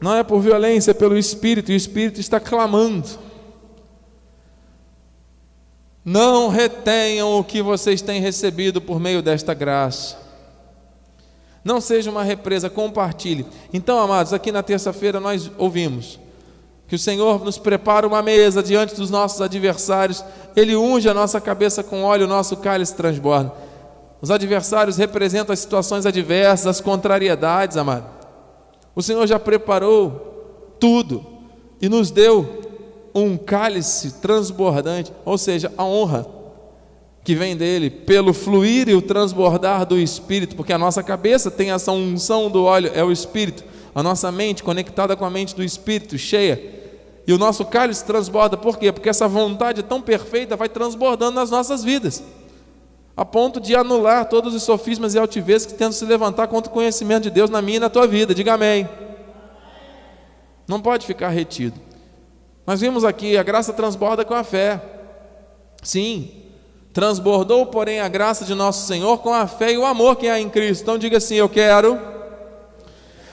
não 0.00 0.14
é 0.14 0.22
por 0.22 0.40
violência, 0.40 0.90
é 0.90 0.94
pelo 0.94 1.16
Espírito, 1.16 1.70
e 1.70 1.74
o 1.74 1.76
Espírito 1.76 2.20
está 2.20 2.38
clamando. 2.38 3.08
Não 6.04 6.48
retenham 6.48 7.38
o 7.38 7.44
que 7.44 7.62
vocês 7.62 8.02
têm 8.02 8.20
recebido 8.20 8.80
por 8.80 8.98
meio 8.98 9.22
desta 9.22 9.54
graça. 9.54 10.29
Não 11.64 11.80
seja 11.80 12.10
uma 12.10 12.22
represa, 12.22 12.70
compartilhe. 12.70 13.46
Então, 13.72 13.98
amados, 13.98 14.32
aqui 14.32 14.50
na 14.50 14.62
terça-feira 14.62 15.20
nós 15.20 15.50
ouvimos 15.58 16.18
que 16.90 16.96
o 16.96 16.98
Senhor 16.98 17.44
nos 17.44 17.56
prepara 17.56 18.04
uma 18.04 18.20
mesa 18.20 18.62
diante 18.62 18.96
dos 18.96 19.10
nossos 19.10 19.40
adversários, 19.40 20.24
Ele 20.56 20.74
unge 20.74 21.08
a 21.08 21.14
nossa 21.14 21.40
cabeça 21.40 21.84
com 21.84 22.02
óleo, 22.02 22.24
o 22.24 22.28
nosso 22.28 22.56
cálice 22.56 22.96
transborda. 22.96 23.52
Os 24.20 24.28
adversários 24.28 24.96
representam 24.96 25.52
as 25.52 25.60
situações 25.60 26.04
adversas, 26.04 26.66
as 26.66 26.80
contrariedades, 26.80 27.76
amado. 27.76 28.06
O 28.92 29.02
Senhor 29.02 29.24
já 29.26 29.38
preparou 29.38 30.74
tudo 30.80 31.24
e 31.80 31.88
nos 31.88 32.10
deu 32.10 32.60
um 33.14 33.36
cálice 33.36 34.14
transbordante, 34.14 35.12
ou 35.24 35.38
seja, 35.38 35.72
a 35.78 35.84
honra 35.84 36.26
que 37.22 37.34
vem 37.34 37.56
dele, 37.56 37.90
pelo 37.90 38.32
fluir 38.32 38.88
e 38.88 38.94
o 38.94 39.02
transbordar 39.02 39.84
do 39.84 39.98
Espírito, 39.98 40.56
porque 40.56 40.72
a 40.72 40.78
nossa 40.78 41.02
cabeça 41.02 41.50
tem 41.50 41.70
essa 41.70 41.92
unção 41.92 42.50
do 42.50 42.64
óleo, 42.64 42.90
é 42.94 43.04
o 43.04 43.12
Espírito, 43.12 43.62
a 43.94 44.02
nossa 44.02 44.32
mente 44.32 44.62
conectada 44.62 45.14
com 45.14 45.24
a 45.24 45.30
mente 45.30 45.54
do 45.54 45.62
Espírito, 45.62 46.16
cheia, 46.16 46.80
e 47.26 47.32
o 47.32 47.38
nosso 47.38 47.64
cálice 47.66 48.04
transborda, 48.04 48.56
por 48.56 48.78
quê? 48.78 48.90
Porque 48.90 49.08
essa 49.08 49.28
vontade 49.28 49.82
tão 49.82 50.00
perfeita 50.00 50.56
vai 50.56 50.68
transbordando 50.68 51.32
nas 51.32 51.50
nossas 51.50 51.84
vidas, 51.84 52.22
a 53.16 53.24
ponto 53.24 53.60
de 53.60 53.76
anular 53.76 54.26
todos 54.28 54.54
os 54.54 54.62
sofismas 54.62 55.14
e 55.14 55.18
altivez 55.18 55.66
que 55.66 55.72
tentam 55.72 55.92
se 55.92 56.04
levantar 56.06 56.46
contra 56.48 56.70
o 56.70 56.74
conhecimento 56.74 57.24
de 57.24 57.30
Deus 57.30 57.50
na 57.50 57.60
minha 57.60 57.76
e 57.76 57.80
na 57.80 57.90
tua 57.90 58.06
vida, 58.06 58.34
diga 58.34 58.54
amém. 58.54 58.88
Não 60.66 60.80
pode 60.80 61.06
ficar 61.06 61.28
retido. 61.28 61.78
Nós 62.66 62.80
vimos 62.80 63.04
aqui, 63.04 63.36
a 63.36 63.42
graça 63.42 63.72
transborda 63.72 64.24
com 64.24 64.32
a 64.32 64.44
fé. 64.44 64.80
Sim, 65.82 66.39
Transbordou, 66.92 67.66
porém, 67.66 68.00
a 68.00 68.08
graça 68.08 68.44
de 68.44 68.54
nosso 68.54 68.86
Senhor 68.86 69.18
com 69.18 69.32
a 69.32 69.46
fé 69.46 69.72
e 69.72 69.78
o 69.78 69.86
amor 69.86 70.16
que 70.16 70.28
há 70.28 70.40
em 70.40 70.50
Cristo. 70.50 70.82
Então 70.82 70.98
diga 70.98 71.18
assim: 71.18 71.36
Eu 71.36 71.48
quero. 71.48 71.98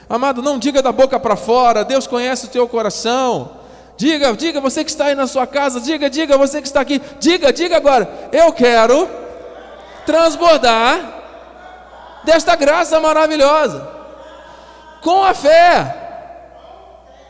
Amado, 0.09 0.41
não 0.41 0.57
diga 0.57 0.81
da 0.81 0.91
boca 0.91 1.19
para 1.19 1.35
fora, 1.35 1.83
Deus 1.83 2.07
conhece 2.07 2.45
o 2.45 2.49
teu 2.49 2.67
coração. 2.67 3.57
Diga, 3.97 4.31
diga 4.33 4.61
você 4.61 4.83
que 4.83 4.91
está 4.91 5.05
aí 5.05 5.15
na 5.15 5.25
sua 5.25 5.47
casa, 5.47 5.81
diga, 5.81 6.09
diga 6.09 6.37
você 6.37 6.61
que 6.61 6.67
está 6.67 6.81
aqui, 6.81 7.01
diga, 7.19 7.51
diga 7.51 7.75
agora, 7.77 8.29
eu 8.31 8.53
quero 8.53 9.09
transbordar 10.05 11.15
desta 12.23 12.55
graça 12.55 12.99
maravilhosa, 12.99 13.89
com 15.01 15.23
a 15.23 15.33
fé 15.33 15.95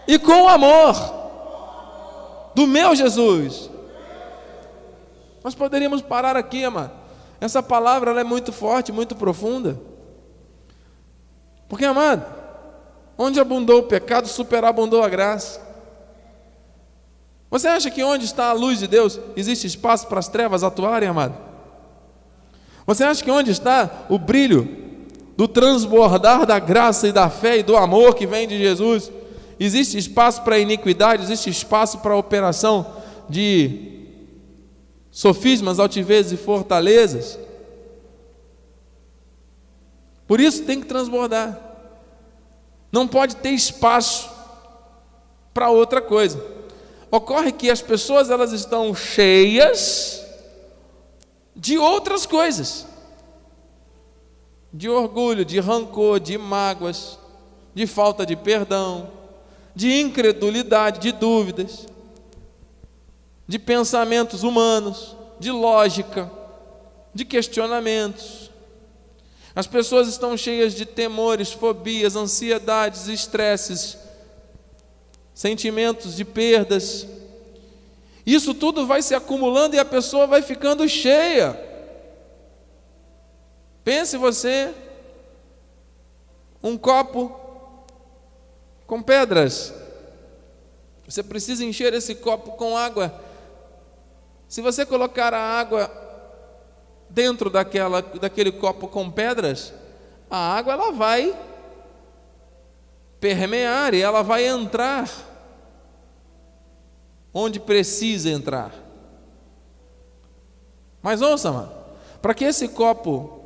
e 0.05 0.19
com 0.19 0.43
o 0.43 0.47
amor 0.49 0.95
do 2.53 2.67
meu 2.67 2.93
Jesus. 2.95 3.69
Nós 5.43 5.55
poderíamos 5.55 6.01
parar 6.01 6.35
aqui, 6.35 6.63
amado. 6.63 6.91
Essa 7.39 7.61
palavra 7.61 8.19
é 8.19 8.23
muito 8.23 8.51
forte, 8.51 8.91
muito 8.91 9.15
profunda. 9.15 9.79
Porque, 11.69 11.85
amado, 11.85 12.25
onde 13.17 13.39
abundou 13.39 13.79
o 13.79 13.83
pecado, 13.83 14.27
superabundou 14.27 15.03
a 15.03 15.09
graça. 15.09 15.61
Você 17.49 17.67
acha 17.67 17.89
que 17.89 18.03
onde 18.03 18.25
está 18.25 18.49
a 18.49 18.53
luz 18.53 18.79
de 18.79 18.87
Deus 18.87 19.19
existe 19.35 19.67
espaço 19.67 20.07
para 20.07 20.19
as 20.19 20.27
trevas 20.27 20.63
atuarem, 20.63 21.09
amado? 21.09 21.35
Você 22.85 23.03
acha 23.03 23.23
que 23.23 23.31
onde 23.31 23.51
está 23.51 24.05
o 24.09 24.17
brilho 24.17 24.85
do 25.35 25.47
transbordar 25.47 26.45
da 26.45 26.57
graça 26.57 27.07
e 27.07 27.11
da 27.11 27.29
fé 27.29 27.59
e 27.59 27.63
do 27.63 27.77
amor 27.77 28.15
que 28.15 28.25
vem 28.25 28.47
de 28.47 28.57
Jesus, 28.57 29.11
existe 29.59 29.97
espaço 29.97 30.41
para 30.41 30.55
a 30.55 30.59
iniquidade, 30.59 31.23
existe 31.23 31.49
espaço 31.49 31.99
para 31.99 32.13
a 32.13 32.17
operação 32.17 32.85
de 33.29 33.96
sofismas, 35.17 35.79
altivezes 35.79 36.33
e 36.33 36.37
fortalezas. 36.37 37.39
Por 40.27 40.39
isso 40.39 40.63
tem 40.63 40.79
que 40.79 40.85
transbordar. 40.85 41.59
Não 42.91 43.07
pode 43.07 43.35
ter 43.37 43.49
espaço 43.49 44.29
para 45.55 45.71
outra 45.71 46.03
coisa. 46.03 46.39
Ocorre 47.09 47.51
que 47.51 47.71
as 47.71 47.81
pessoas 47.81 48.29
elas 48.29 48.51
estão 48.51 48.93
cheias 48.93 50.23
de 51.55 51.79
outras 51.79 52.27
coisas. 52.27 52.85
De 54.71 54.87
orgulho, 54.87 55.43
de 55.43 55.59
rancor, 55.59 56.19
de 56.19 56.37
mágoas, 56.37 57.17
de 57.73 57.87
falta 57.87 58.23
de 58.23 58.35
perdão, 58.35 59.09
de 59.73 59.99
incredulidade, 59.99 60.99
de 60.99 61.11
dúvidas 61.11 61.87
de 63.47 63.57
pensamentos 63.57 64.43
humanos, 64.43 65.15
de 65.39 65.51
lógica, 65.51 66.29
de 67.13 67.23
questionamentos. 67.23 68.51
As 69.55 69.65
pessoas 69.65 70.07
estão 70.07 70.37
cheias 70.37 70.73
de 70.73 70.85
temores, 70.85 71.51
fobias, 71.51 72.15
ansiedades, 72.15 73.07
estresses, 73.07 73.97
sentimentos 75.33 76.15
de 76.15 76.25
perdas. 76.25 77.07
Isso 78.25 78.53
tudo 78.53 78.85
vai 78.85 79.01
se 79.01 79.15
acumulando 79.15 79.75
e 79.75 79.79
a 79.79 79.85
pessoa 79.85 80.27
vai 80.27 80.41
ficando 80.41 80.87
cheia. 80.87 81.57
Pense 83.83 84.17
você, 84.17 84.73
um 86.61 86.77
copo 86.77 87.39
com 88.85 89.01
pedras. 89.01 89.73
Você 91.07 91.23
precisa 91.23 91.63
encher 91.63 91.93
esse 91.93 92.13
copo 92.13 92.51
com 92.51 92.77
água 92.77 93.26
se 94.47 94.61
você 94.61 94.85
colocar 94.85 95.33
a 95.33 95.41
água 95.41 95.91
dentro 97.09 97.49
daquela, 97.49 98.01
daquele 98.01 98.51
copo 98.51 98.87
com 98.87 99.09
pedras, 99.11 99.73
a 100.29 100.37
água 100.55 100.73
ela 100.73 100.91
vai 100.91 101.37
permear 103.19 103.93
e 103.93 104.01
ela 104.01 104.21
vai 104.21 104.45
entrar 104.45 105.09
onde 107.33 107.59
precisa 107.59 108.29
entrar. 108.29 108.73
Mas 111.01 111.21
ouça, 111.21 111.51
mano, 111.51 111.71
para 112.21 112.33
que 112.33 112.45
esse 112.45 112.67
copo 112.67 113.39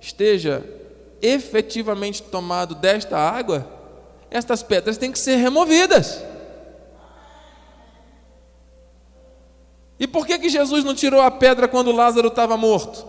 esteja 0.00 0.64
efetivamente 1.20 2.22
tomado 2.22 2.74
desta 2.74 3.18
água, 3.18 3.66
estas 4.30 4.62
pedras 4.62 4.96
têm 4.96 5.12
que 5.12 5.18
ser 5.18 5.36
removidas. 5.36 6.22
E 9.98 10.06
por 10.06 10.26
que, 10.26 10.38
que 10.38 10.48
Jesus 10.48 10.84
não 10.84 10.94
tirou 10.94 11.20
a 11.20 11.30
pedra 11.30 11.68
quando 11.68 11.92
Lázaro 11.92 12.28
estava 12.28 12.56
morto? 12.56 13.06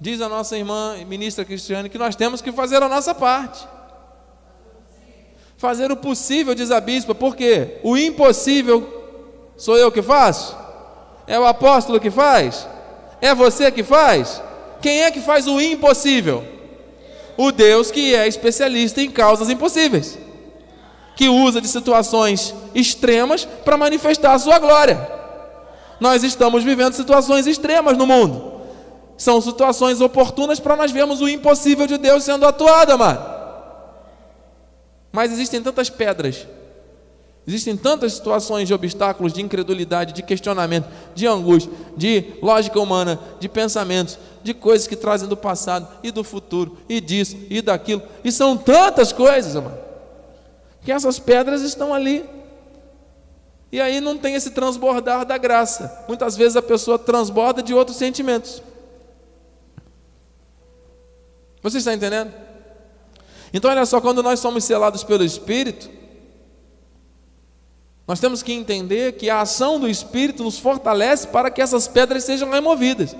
Diz 0.00 0.20
a 0.20 0.28
nossa 0.28 0.56
irmã 0.56 0.96
ministra 1.06 1.44
Cristiane 1.44 1.90
que 1.90 1.98
nós 1.98 2.16
temos 2.16 2.40
que 2.40 2.52
fazer 2.52 2.82
a 2.82 2.88
nossa 2.88 3.14
parte. 3.14 3.68
Fazer 5.58 5.92
o 5.92 5.96
possível, 5.96 6.54
diz 6.54 6.70
a 6.70 6.80
bispa, 6.80 7.14
porque 7.14 7.78
o 7.82 7.98
impossível 7.98 9.52
sou 9.58 9.76
eu 9.76 9.92
que 9.92 10.00
faço? 10.00 10.56
É 11.26 11.38
o 11.38 11.44
apóstolo 11.44 12.00
que 12.00 12.10
faz? 12.10 12.66
É 13.20 13.34
você 13.34 13.70
que 13.70 13.82
faz? 13.82 14.42
Quem 14.80 15.02
é 15.02 15.10
que 15.10 15.20
faz 15.20 15.46
o 15.46 15.60
impossível? 15.60 16.42
O 17.36 17.52
Deus 17.52 17.90
que 17.90 18.14
é 18.14 18.26
especialista 18.26 19.02
em 19.02 19.10
causas 19.10 19.50
impossíveis, 19.50 20.18
que 21.20 21.28
usa 21.28 21.60
de 21.60 21.68
situações 21.68 22.54
extremas 22.74 23.44
para 23.44 23.76
manifestar 23.76 24.32
a 24.32 24.38
sua 24.38 24.58
glória. 24.58 25.06
Nós 26.00 26.24
estamos 26.24 26.64
vivendo 26.64 26.94
situações 26.94 27.46
extremas 27.46 27.98
no 27.98 28.06
mundo. 28.06 28.62
São 29.18 29.38
situações 29.38 30.00
oportunas 30.00 30.58
para 30.58 30.76
nós 30.76 30.90
vermos 30.90 31.20
o 31.20 31.28
impossível 31.28 31.86
de 31.86 31.98
Deus 31.98 32.24
sendo 32.24 32.46
atuado, 32.46 32.92
amado. 32.92 33.22
Mas 35.12 35.30
existem 35.30 35.62
tantas 35.62 35.90
pedras, 35.90 36.46
existem 37.46 37.76
tantas 37.76 38.14
situações 38.14 38.66
de 38.66 38.72
obstáculos, 38.72 39.34
de 39.34 39.42
incredulidade, 39.42 40.14
de 40.14 40.22
questionamento, 40.22 40.88
de 41.14 41.26
angústia, 41.26 41.70
de 41.98 42.32
lógica 42.40 42.80
humana, 42.80 43.20
de 43.38 43.46
pensamentos, 43.46 44.18
de 44.42 44.54
coisas 44.54 44.86
que 44.86 44.96
trazem 44.96 45.28
do 45.28 45.36
passado 45.36 45.86
e 46.02 46.10
do 46.10 46.24
futuro, 46.24 46.78
e 46.88 46.98
disso 46.98 47.36
e 47.50 47.60
daquilo, 47.60 48.00
e 48.24 48.32
são 48.32 48.56
tantas 48.56 49.12
coisas, 49.12 49.54
amado, 49.54 49.89
que 50.82 50.92
essas 50.92 51.18
pedras 51.18 51.62
estão 51.62 51.92
ali. 51.92 52.28
E 53.72 53.80
aí 53.80 54.00
não 54.00 54.18
tem 54.18 54.34
esse 54.34 54.50
transbordar 54.50 55.24
da 55.24 55.38
graça. 55.38 56.04
Muitas 56.08 56.36
vezes 56.36 56.56
a 56.56 56.62
pessoa 56.62 56.98
transborda 56.98 57.62
de 57.62 57.72
outros 57.72 57.96
sentimentos. 57.96 58.62
Você 61.62 61.78
está 61.78 61.94
entendendo? 61.94 62.32
Então, 63.52 63.70
olha 63.70 63.84
só, 63.84 64.00
quando 64.00 64.22
nós 64.22 64.40
somos 64.40 64.64
selados 64.64 65.04
pelo 65.04 65.24
Espírito, 65.24 65.90
nós 68.06 68.18
temos 68.18 68.42
que 68.42 68.52
entender 68.52 69.12
que 69.12 69.30
a 69.30 69.40
ação 69.40 69.78
do 69.78 69.88
Espírito 69.88 70.42
nos 70.42 70.58
fortalece 70.58 71.28
para 71.28 71.50
que 71.50 71.62
essas 71.62 71.86
pedras 71.86 72.24
sejam 72.24 72.50
removidas. 72.50 73.14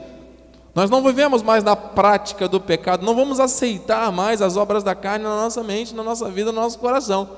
Nós 0.75 0.89
não 0.89 1.03
vivemos 1.03 1.43
mais 1.43 1.63
na 1.63 1.75
prática 1.77 2.49
do 2.49 2.61
pecado, 2.61 3.05
não 3.05 3.15
vamos 3.15 3.41
aceitar 3.41 4.11
mais 4.13 4.41
as 4.41 4.57
obras 4.57 4.83
da 4.83 4.95
carne 4.95 5.25
na 5.25 5.37
nossa 5.37 5.63
mente, 5.63 5.95
na 5.95 6.03
nossa 6.03 6.29
vida, 6.31 6.53
no 6.53 6.61
nosso 6.61 6.79
coração. 6.79 7.29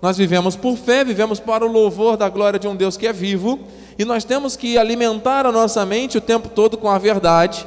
Nós 0.00 0.16
vivemos 0.16 0.56
por 0.56 0.76
fé, 0.76 1.04
vivemos 1.04 1.38
para 1.38 1.64
o 1.64 1.70
louvor 1.70 2.16
da 2.16 2.28
glória 2.28 2.58
de 2.58 2.66
um 2.66 2.74
Deus 2.74 2.96
que 2.96 3.06
é 3.06 3.12
vivo, 3.12 3.60
e 3.98 4.04
nós 4.04 4.24
temos 4.24 4.56
que 4.56 4.78
alimentar 4.78 5.44
a 5.44 5.52
nossa 5.52 5.84
mente 5.84 6.16
o 6.16 6.22
tempo 6.22 6.48
todo 6.48 6.78
com 6.78 6.88
a 6.88 6.96
verdade. 6.96 7.66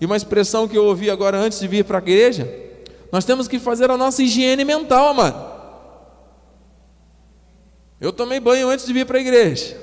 E 0.00 0.06
uma 0.06 0.16
expressão 0.16 0.68
que 0.68 0.78
eu 0.78 0.84
ouvi 0.84 1.10
agora 1.10 1.36
antes 1.36 1.58
de 1.58 1.66
vir 1.66 1.84
para 1.84 1.98
a 1.98 2.02
igreja, 2.02 2.48
nós 3.10 3.24
temos 3.24 3.48
que 3.48 3.58
fazer 3.58 3.90
a 3.90 3.96
nossa 3.96 4.22
higiene 4.22 4.64
mental, 4.64 5.12
mano. 5.12 5.50
Eu 8.00 8.12
tomei 8.12 8.38
banho 8.38 8.68
antes 8.68 8.86
de 8.86 8.92
vir 8.92 9.04
para 9.04 9.18
a 9.18 9.20
igreja. 9.20 9.76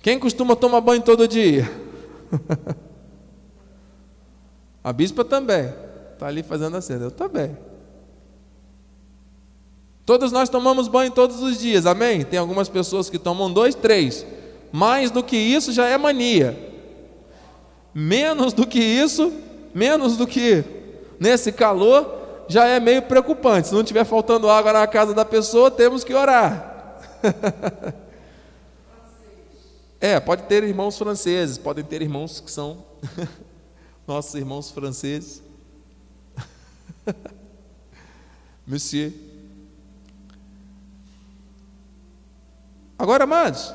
Quem 0.00 0.18
costuma 0.18 0.56
tomar 0.56 0.80
banho 0.80 1.02
todo 1.02 1.28
dia? 1.28 1.70
a 4.82 4.92
bispa 4.92 5.24
também. 5.24 5.72
Está 6.12 6.28
ali 6.28 6.42
fazendo 6.42 6.76
a 6.76 6.80
cena. 6.80 7.04
Eu 7.04 7.10
também. 7.10 7.56
Todos 10.12 10.30
nós 10.30 10.50
tomamos 10.50 10.88
banho 10.88 11.10
todos 11.10 11.42
os 11.42 11.58
dias, 11.58 11.86
amém? 11.86 12.22
Tem 12.22 12.38
algumas 12.38 12.68
pessoas 12.68 13.08
que 13.08 13.18
tomam 13.18 13.50
dois, 13.50 13.74
três. 13.74 14.26
Mais 14.70 15.10
do 15.10 15.22
que 15.22 15.38
isso 15.38 15.72
já 15.72 15.86
é 15.86 15.96
mania. 15.96 16.54
Menos 17.94 18.52
do 18.52 18.66
que 18.66 18.78
isso, 18.78 19.32
menos 19.74 20.18
do 20.18 20.26
que 20.26 20.62
nesse 21.18 21.50
calor, 21.50 22.44
já 22.46 22.66
é 22.66 22.78
meio 22.78 23.00
preocupante. 23.00 23.68
Se 23.68 23.74
não 23.74 23.80
estiver 23.80 24.04
faltando 24.04 24.50
água 24.50 24.74
na 24.74 24.86
casa 24.86 25.14
da 25.14 25.24
pessoa, 25.24 25.70
temos 25.70 26.04
que 26.04 26.12
orar. 26.12 27.00
é, 29.98 30.20
pode 30.20 30.42
ter 30.42 30.62
irmãos 30.62 30.98
franceses, 30.98 31.56
podem 31.56 31.82
ter 31.82 32.02
irmãos 32.02 32.38
que 32.38 32.50
são 32.50 32.84
nossos 34.06 34.34
irmãos 34.34 34.70
franceses. 34.70 35.42
Monsieur. 38.68 39.31
Agora, 43.02 43.24
amados, 43.24 43.74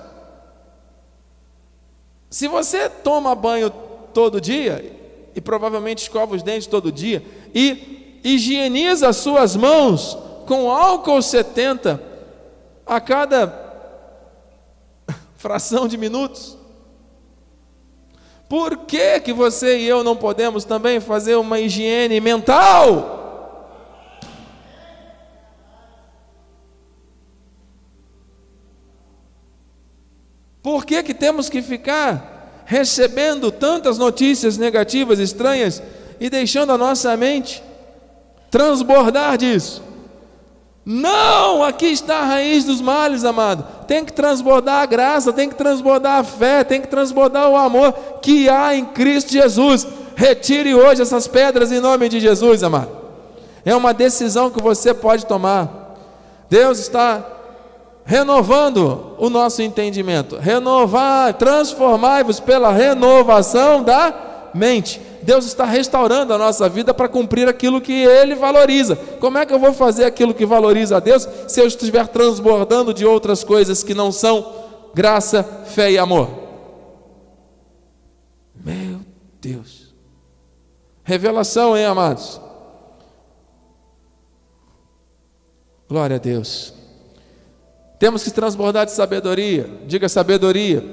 se 2.29 2.47
você 2.47 2.87
toma 2.89 3.35
banho 3.35 3.69
todo 4.13 4.39
dia, 4.39 4.89
e 5.35 5.41
provavelmente 5.41 6.03
escova 6.03 6.33
os 6.33 6.41
dentes 6.41 6.65
todo 6.65 6.93
dia, 6.93 7.21
e 7.53 8.21
higieniza 8.23 9.09
as 9.09 9.17
suas 9.17 9.53
mãos 9.57 10.17
com 10.45 10.71
álcool 10.71 11.21
70 11.21 12.01
a 12.85 13.01
cada 13.01 13.53
fração 15.35 15.89
de 15.89 15.97
minutos. 15.97 16.57
Por 18.47 18.77
que, 18.77 19.19
que 19.19 19.33
você 19.33 19.77
e 19.79 19.89
eu 19.89 20.05
não 20.05 20.15
podemos 20.15 20.63
também 20.63 21.01
fazer 21.01 21.35
uma 21.35 21.59
higiene 21.59 22.21
mental? 22.21 23.16
Por 30.77 30.85
que, 30.85 31.01
que 31.01 31.13
temos 31.15 31.49
que 31.49 31.59
ficar 31.59 32.61
recebendo 32.63 33.49
tantas 33.49 33.97
notícias 33.97 34.59
negativas, 34.59 35.17
estranhas, 35.17 35.81
e 36.19 36.29
deixando 36.29 36.71
a 36.71 36.77
nossa 36.77 37.17
mente 37.17 37.63
transbordar 38.51 39.39
disso. 39.39 39.81
Não, 40.85 41.63
aqui 41.63 41.87
está 41.87 42.19
a 42.19 42.25
raiz 42.25 42.63
dos 42.63 42.79
males, 42.79 43.25
amado. 43.25 43.65
Tem 43.87 44.05
que 44.05 44.13
transbordar 44.13 44.83
a 44.83 44.85
graça, 44.85 45.33
tem 45.33 45.49
que 45.49 45.55
transbordar 45.55 46.19
a 46.19 46.23
fé, 46.23 46.63
tem 46.63 46.79
que 46.79 46.87
transbordar 46.87 47.49
o 47.49 47.57
amor 47.57 47.91
que 48.21 48.47
há 48.47 48.75
em 48.75 48.85
Cristo 48.85 49.31
Jesus. 49.31 49.87
Retire 50.15 50.75
hoje 50.75 51.01
essas 51.01 51.25
pedras 51.27 51.71
em 51.71 51.79
nome 51.79 52.07
de 52.07 52.19
Jesus, 52.19 52.61
amado. 52.61 52.91
É 53.65 53.75
uma 53.75 53.95
decisão 53.95 54.51
que 54.51 54.61
você 54.61 54.93
pode 54.93 55.25
tomar. 55.25 55.95
Deus 56.47 56.77
está 56.77 57.37
renovando 58.08 59.15
o 59.17 59.30
nosso 59.30 59.62
entendimento. 59.62 60.38
Renovar, 60.38 61.34
transformai-vos 61.34 62.39
pela 62.39 62.72
renovação 62.72 63.84
da 63.84 64.50
mente. 64.56 65.02
Deus 65.22 65.46
está 65.46 65.65
restaurando 65.65 66.34
a 66.34 66.38
nossa 66.38 66.70
vida 66.70 66.93
para 66.93 67.10
cumprir 67.10 67.50
aquilo 67.50 67.82
que 67.82 67.91
Ele 67.91 68.34
valoriza. 68.34 68.96
Como 68.96 69.38
é 69.38 69.46
que 69.46 69.54
eu 69.54 69.60
vou 69.60 69.74
fazer 69.74 70.06
aquilo 70.06 70.34
que 70.34 70.46
valoriza 70.46 70.96
a 70.96 71.00
Deus 71.02 71.28
se 71.50 71.60
eu 71.60 71.67
estiver 71.67 72.08
transbordando 72.08 72.93
de 72.93 73.06
outras 73.06 73.43
coisas 73.43 73.84
que 73.84 73.93
não 73.93 74.10
são 74.10 74.54
graça, 74.96 75.43
fé 75.65 75.91
e 75.91 75.98
amor? 75.98 76.30
Meu 78.56 79.02
Deus. 79.41 79.93
Revelação, 81.04 81.76
hein, 81.76 81.86
amados? 81.86 82.39
Glória 85.89 86.15
a 86.15 86.20
Deus. 86.20 86.76
Temos 87.99 88.23
que 88.23 88.31
transbordar 88.31 88.86
de 88.86 88.91
sabedoria. 88.91 89.69
Diga 89.86 90.07
sabedoria. 90.07 90.83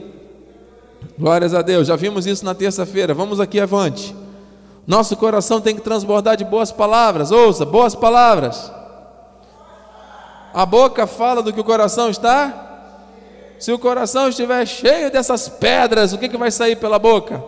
Glórias 1.18 1.54
a 1.54 1.60
Deus. 1.60 1.86
Já 1.86 1.96
vimos 1.96 2.26
isso 2.26 2.44
na 2.44 2.54
terça-feira. 2.54 3.12
Vamos 3.12 3.40
aqui 3.40 3.60
avante. 3.60 4.16
Nosso 4.86 5.16
coração 5.16 5.60
tem 5.60 5.74
que 5.74 5.82
transbordar 5.82 6.36
de 6.36 6.44
boas 6.44 6.72
palavras. 6.72 7.30
Ouça, 7.30 7.64
boas 7.64 7.94
palavras. 7.94 8.72
A 10.52 10.64
boca 10.64 11.06
fala 11.06 11.42
do 11.42 11.52
que 11.52 11.60
o 11.60 11.64
coração 11.64 12.08
está. 12.08 12.60
Se 13.58 13.72
o 13.72 13.78
coração 13.78 14.28
estiver 14.28 14.66
cheio 14.66 15.10
dessas 15.10 15.48
pedras, 15.48 16.12
o 16.12 16.18
que, 16.18 16.28
que 16.28 16.36
vai 16.36 16.50
sair 16.50 16.76
pela 16.76 16.98
boca? 16.98 17.42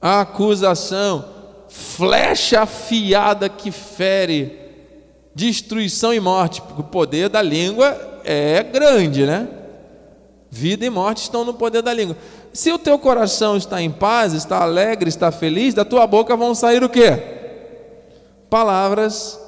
A 0.00 0.20
acusação, 0.20 1.24
flecha 1.68 2.62
afiada 2.62 3.48
que 3.48 3.70
fere 3.70 4.63
destruição 5.34 6.14
e 6.14 6.20
morte, 6.20 6.62
porque 6.62 6.80
o 6.80 6.84
poder 6.84 7.28
da 7.28 7.42
língua 7.42 8.20
é 8.24 8.62
grande, 8.62 9.26
né? 9.26 9.48
Vida 10.50 10.86
e 10.86 10.90
morte 10.90 11.22
estão 11.22 11.44
no 11.44 11.54
poder 11.54 11.82
da 11.82 11.92
língua. 11.92 12.16
se 12.52 12.70
o 12.70 12.78
teu 12.78 12.98
coração 12.98 13.56
está 13.56 13.82
em 13.82 13.90
paz, 13.90 14.32
está 14.32 14.62
alegre, 14.62 15.08
está 15.08 15.32
feliz, 15.32 15.74
da 15.74 15.84
tua 15.84 16.06
boca 16.06 16.36
vão 16.36 16.54
sair 16.54 16.84
o 16.84 16.88
quê? 16.88 17.20
Palavras 18.48 19.40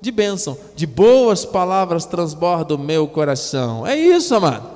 de 0.00 0.12
bênção, 0.12 0.56
de 0.76 0.86
boas 0.86 1.44
palavras 1.44 2.04
transborda 2.04 2.76
o 2.76 2.78
meu 2.78 3.08
coração. 3.08 3.84
É 3.84 3.96
isso, 3.96 4.34
amado. 4.34 4.70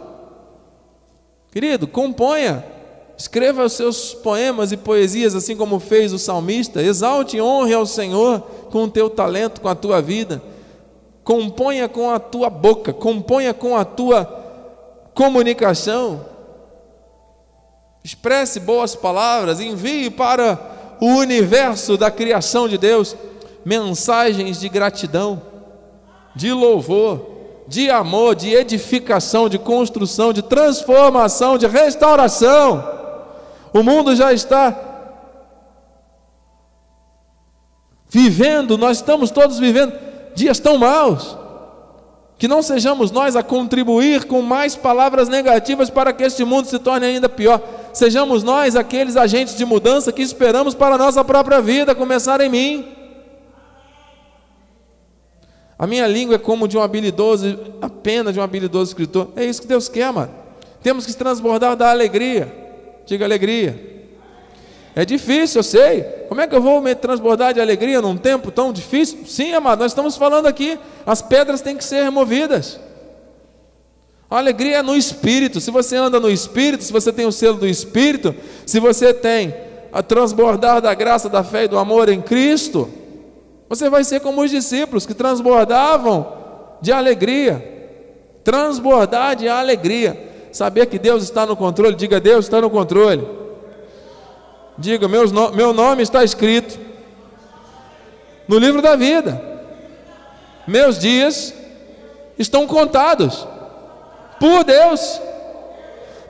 Querido, 1.52 1.86
componha, 1.86 2.64
escreva 3.20 3.66
os 3.66 3.74
seus 3.74 4.14
poemas 4.14 4.72
e 4.72 4.78
poesias, 4.78 5.35
assim 5.35 5.54
como 5.54 5.78
fez 5.78 6.11
o 6.11 6.18
salmista. 6.18 6.80
Exalte 6.80 7.37
e 7.37 7.42
honre 7.42 7.74
ao 7.74 7.85
Senhor 7.85 8.40
com 8.70 8.85
o 8.85 8.90
teu 8.90 9.11
talento, 9.11 9.61
com 9.61 9.68
a 9.68 9.74
tua 9.74 10.00
vida. 10.00 10.42
Componha 11.22 11.87
com 11.87 12.11
a 12.11 12.18
tua 12.18 12.48
boca, 12.48 12.94
componha 12.94 13.52
com 13.52 13.76
a 13.76 13.85
tua 13.85 14.24
comunicação. 15.14 16.24
Expresse 18.02 18.59
boas 18.59 18.96
palavras, 18.96 19.61
envie 19.61 20.09
para 20.09 20.96
o 20.98 21.06
universo 21.18 21.98
da 21.98 22.11
criação 22.11 22.66
de 22.66 22.78
Deus 22.78 23.14
mensagens 23.66 24.59
de 24.59 24.68
gratidão, 24.70 25.42
de 26.35 26.54
louvor, 26.54 27.26
de 27.68 27.90
amor, 27.90 28.35
de 28.35 28.54
edificação, 28.54 29.46
de 29.46 29.59
construção, 29.59 30.33
de 30.33 30.40
transformação, 30.40 31.59
de 31.59 31.66
restauração. 31.66 32.99
O 33.72 33.83
mundo 33.83 34.14
já 34.16 34.33
está 34.33 34.76
vivendo, 38.09 38.76
nós 38.76 38.98
estamos 38.98 39.30
todos 39.30 39.59
vivendo 39.59 39.92
dias 40.35 40.59
tão 40.59 40.76
maus, 40.76 41.37
que 42.37 42.48
não 42.48 42.62
sejamos 42.62 43.11
nós 43.11 43.37
a 43.37 43.42
contribuir 43.42 44.24
com 44.24 44.42
mais 44.42 44.74
palavras 44.74 45.28
negativas 45.28 45.90
para 45.90 46.12
que 46.12 46.24
este 46.24 46.44
mundo 46.44 46.66
se 46.66 46.78
torne 46.78 47.06
ainda 47.06 47.28
pior. 47.28 47.62
Sejamos 47.92 48.42
nós 48.42 48.74
aqueles 48.74 49.16
agentes 49.16 49.56
de 49.56 49.64
mudança 49.64 50.11
que 50.11 50.22
esperamos 50.22 50.74
para 50.74 50.94
a 50.94 50.98
nossa 50.98 51.22
própria 51.22 51.61
vida 51.61 51.94
começar 51.94 52.40
em 52.40 52.48
mim. 52.48 52.88
A 55.78 55.87
minha 55.87 56.06
língua 56.06 56.35
é 56.35 56.38
como 56.38 56.66
de 56.66 56.76
um 56.76 56.83
habilidoso, 56.83 57.59
a 57.80 57.88
pena 57.88 58.33
de 58.33 58.40
um 58.40 58.42
habilidoso 58.42 58.90
escritor. 58.90 59.28
É 59.37 59.44
isso 59.44 59.62
que 59.62 59.68
Deus 59.68 59.88
quer, 59.88 60.12
mano. 60.12 60.30
Temos 60.83 61.06
que 61.06 61.12
transbordar 61.14 61.76
da 61.76 61.90
alegria. 61.90 62.69
Diga 63.11 63.25
alegria. 63.25 64.05
É 64.94 65.05
difícil, 65.05 65.59
eu 65.59 65.62
sei. 65.64 66.03
Como 66.29 66.40
é 66.40 66.46
que 66.46 66.55
eu 66.55 66.62
vou 66.62 66.81
me 66.81 66.94
transbordar 66.94 67.53
de 67.53 67.61
alegria 67.61 68.01
num 68.01 68.16
tempo 68.16 68.53
tão 68.53 68.73
difícil? 68.73 69.27
Sim, 69.27 69.53
amado, 69.53 69.81
nós 69.81 69.90
estamos 69.90 70.16
falando 70.16 70.46
aqui. 70.46 70.79
As 71.05 71.20
pedras 71.20 71.61
têm 71.61 71.77
que 71.77 71.83
ser 71.83 72.05
removidas. 72.05 72.79
A 74.31 74.38
alegria 74.38 74.77
é 74.77 74.83
no 74.83 74.94
espírito. 74.94 75.61
Se 75.61 75.73
você 75.73 75.96
anda 75.96 76.20
no 76.20 76.31
espírito, 76.31 76.85
se 76.85 76.92
você 76.92 77.12
tem 77.12 77.27
o 77.27 77.33
selo 77.33 77.57
do 77.57 77.66
espírito, 77.66 78.33
se 78.64 78.79
você 78.79 79.12
tem 79.12 79.57
a 79.92 80.05
transbordar 80.05 80.81
da 80.81 80.94
graça, 80.94 81.29
da 81.29 81.42
fé 81.42 81.64
e 81.64 81.68
do 81.68 81.79
amor 81.79 82.09
em 82.09 82.23
Cristo, 82.23 82.88
você 83.68 83.90
vai 83.90 84.05
ser 84.05 84.20
como 84.20 84.40
os 84.40 84.53
discípulos 84.53 85.05
que 85.05 85.14
transbordavam 85.14 86.33
de 86.81 86.92
alegria. 86.92 87.99
Transbordar 88.44 89.35
de 89.35 89.49
alegria. 89.49 90.30
Saber 90.52 90.86
que 90.86 90.98
Deus 90.98 91.22
está 91.22 91.46
no 91.46 91.56
controle. 91.56 91.94
Diga, 91.94 92.20
Deus 92.20 92.46
está 92.46 92.60
no 92.60 92.70
controle. 92.70 93.26
Diga, 94.76 95.06
meus 95.08 95.30
meu 95.32 95.72
nome 95.72 96.02
está 96.02 96.24
escrito 96.24 96.78
no 98.48 98.58
livro 98.58 98.80
da 98.80 98.96
vida. 98.96 99.40
Meus 100.66 100.98
dias 100.98 101.54
estão 102.38 102.66
contados 102.66 103.46
por 104.38 104.64
Deus. 104.64 105.20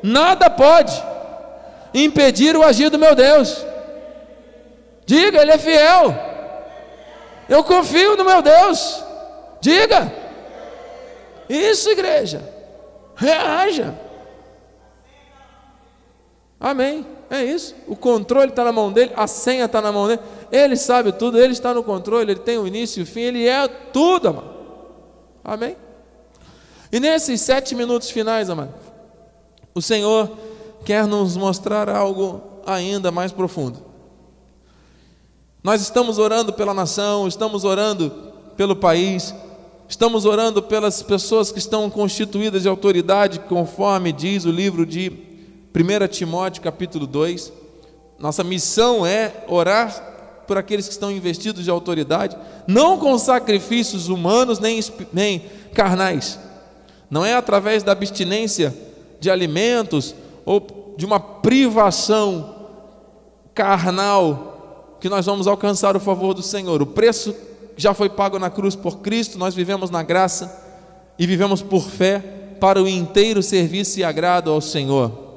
Nada 0.02 0.50
pode 0.50 0.92
impedir 1.94 2.56
o 2.56 2.62
agir 2.62 2.90
do 2.90 2.98
meu 2.98 3.14
Deus. 3.14 3.64
Diga, 5.06 5.40
Ele 5.42 5.52
é 5.52 5.58
fiel. 5.58 6.14
Eu 7.48 7.64
confio 7.64 8.16
no 8.16 8.24
meu 8.24 8.42
Deus. 8.42 9.02
Diga. 9.60 10.12
Isso, 11.48 11.90
igreja. 11.90 12.42
Reaja. 13.16 13.94
Amém. 16.60 17.06
É 17.30 17.42
isso. 17.42 17.74
O 17.86 17.96
controle 17.96 18.50
está 18.50 18.62
na 18.62 18.72
mão 18.72 18.92
dele, 18.92 19.12
a 19.16 19.26
senha 19.26 19.64
está 19.64 19.80
na 19.80 19.90
mão 19.90 20.06
dele. 20.06 20.20
Ele 20.52 20.76
sabe 20.76 21.12
tudo, 21.12 21.40
ele 21.40 21.52
está 21.52 21.72
no 21.72 21.82
controle, 21.82 22.32
ele 22.32 22.40
tem 22.40 22.58
o 22.58 22.66
início 22.66 23.00
e 23.00 23.02
o 23.04 23.06
fim, 23.06 23.20
ele 23.20 23.48
é 23.48 23.66
tudo, 23.66 24.28
amado. 24.28 24.50
Amém? 25.42 25.76
E 26.92 27.00
nesses 27.00 27.40
sete 27.40 27.74
minutos 27.74 28.10
finais, 28.10 28.50
amado, 28.50 28.74
o 29.74 29.80
Senhor 29.80 30.30
quer 30.84 31.06
nos 31.06 31.36
mostrar 31.36 31.88
algo 31.88 32.42
ainda 32.66 33.10
mais 33.10 33.32
profundo. 33.32 33.78
Nós 35.62 35.80
estamos 35.80 36.18
orando 36.18 36.52
pela 36.52 36.74
nação, 36.74 37.28
estamos 37.28 37.64
orando 37.64 38.10
pelo 38.56 38.74
país, 38.74 39.32
estamos 39.88 40.24
orando 40.24 40.62
pelas 40.62 41.02
pessoas 41.02 41.52
que 41.52 41.58
estão 41.58 41.88
constituídas 41.88 42.62
de 42.62 42.68
autoridade, 42.68 43.38
conforme 43.40 44.12
diz 44.12 44.44
o 44.44 44.50
livro 44.50 44.84
de 44.84 45.29
1 45.74 46.08
Timóteo, 46.08 46.62
capítulo 46.62 47.06
2. 47.06 47.52
Nossa 48.18 48.42
missão 48.42 49.06
é 49.06 49.44
orar 49.48 50.44
por 50.46 50.58
aqueles 50.58 50.86
que 50.86 50.92
estão 50.92 51.12
investidos 51.12 51.62
de 51.62 51.70
autoridade, 51.70 52.36
não 52.66 52.98
com 52.98 53.16
sacrifícios 53.16 54.08
humanos 54.08 54.58
nem, 54.58 54.80
nem 55.12 55.44
carnais, 55.72 56.40
não 57.08 57.24
é 57.24 57.34
através 57.34 57.84
da 57.84 57.92
abstinência 57.92 58.76
de 59.20 59.30
alimentos 59.30 60.12
ou 60.44 60.94
de 60.96 61.06
uma 61.06 61.20
privação 61.20 62.56
carnal 63.54 64.96
que 65.00 65.08
nós 65.08 65.24
vamos 65.24 65.46
alcançar 65.46 65.96
o 65.96 66.00
favor 66.00 66.34
do 66.34 66.42
Senhor. 66.42 66.82
O 66.82 66.86
preço 66.86 67.34
já 67.76 67.94
foi 67.94 68.10
pago 68.10 68.38
na 68.38 68.50
cruz 68.50 68.74
por 68.74 68.98
Cristo, 68.98 69.38
nós 69.38 69.54
vivemos 69.54 69.88
na 69.88 70.02
graça 70.02 70.66
e 71.16 71.28
vivemos 71.28 71.62
por 71.62 71.88
fé 71.88 72.18
para 72.60 72.82
o 72.82 72.88
inteiro 72.88 73.40
serviço 73.40 74.00
e 74.00 74.04
agrado 74.04 74.50
ao 74.50 74.60
Senhor. 74.60 75.29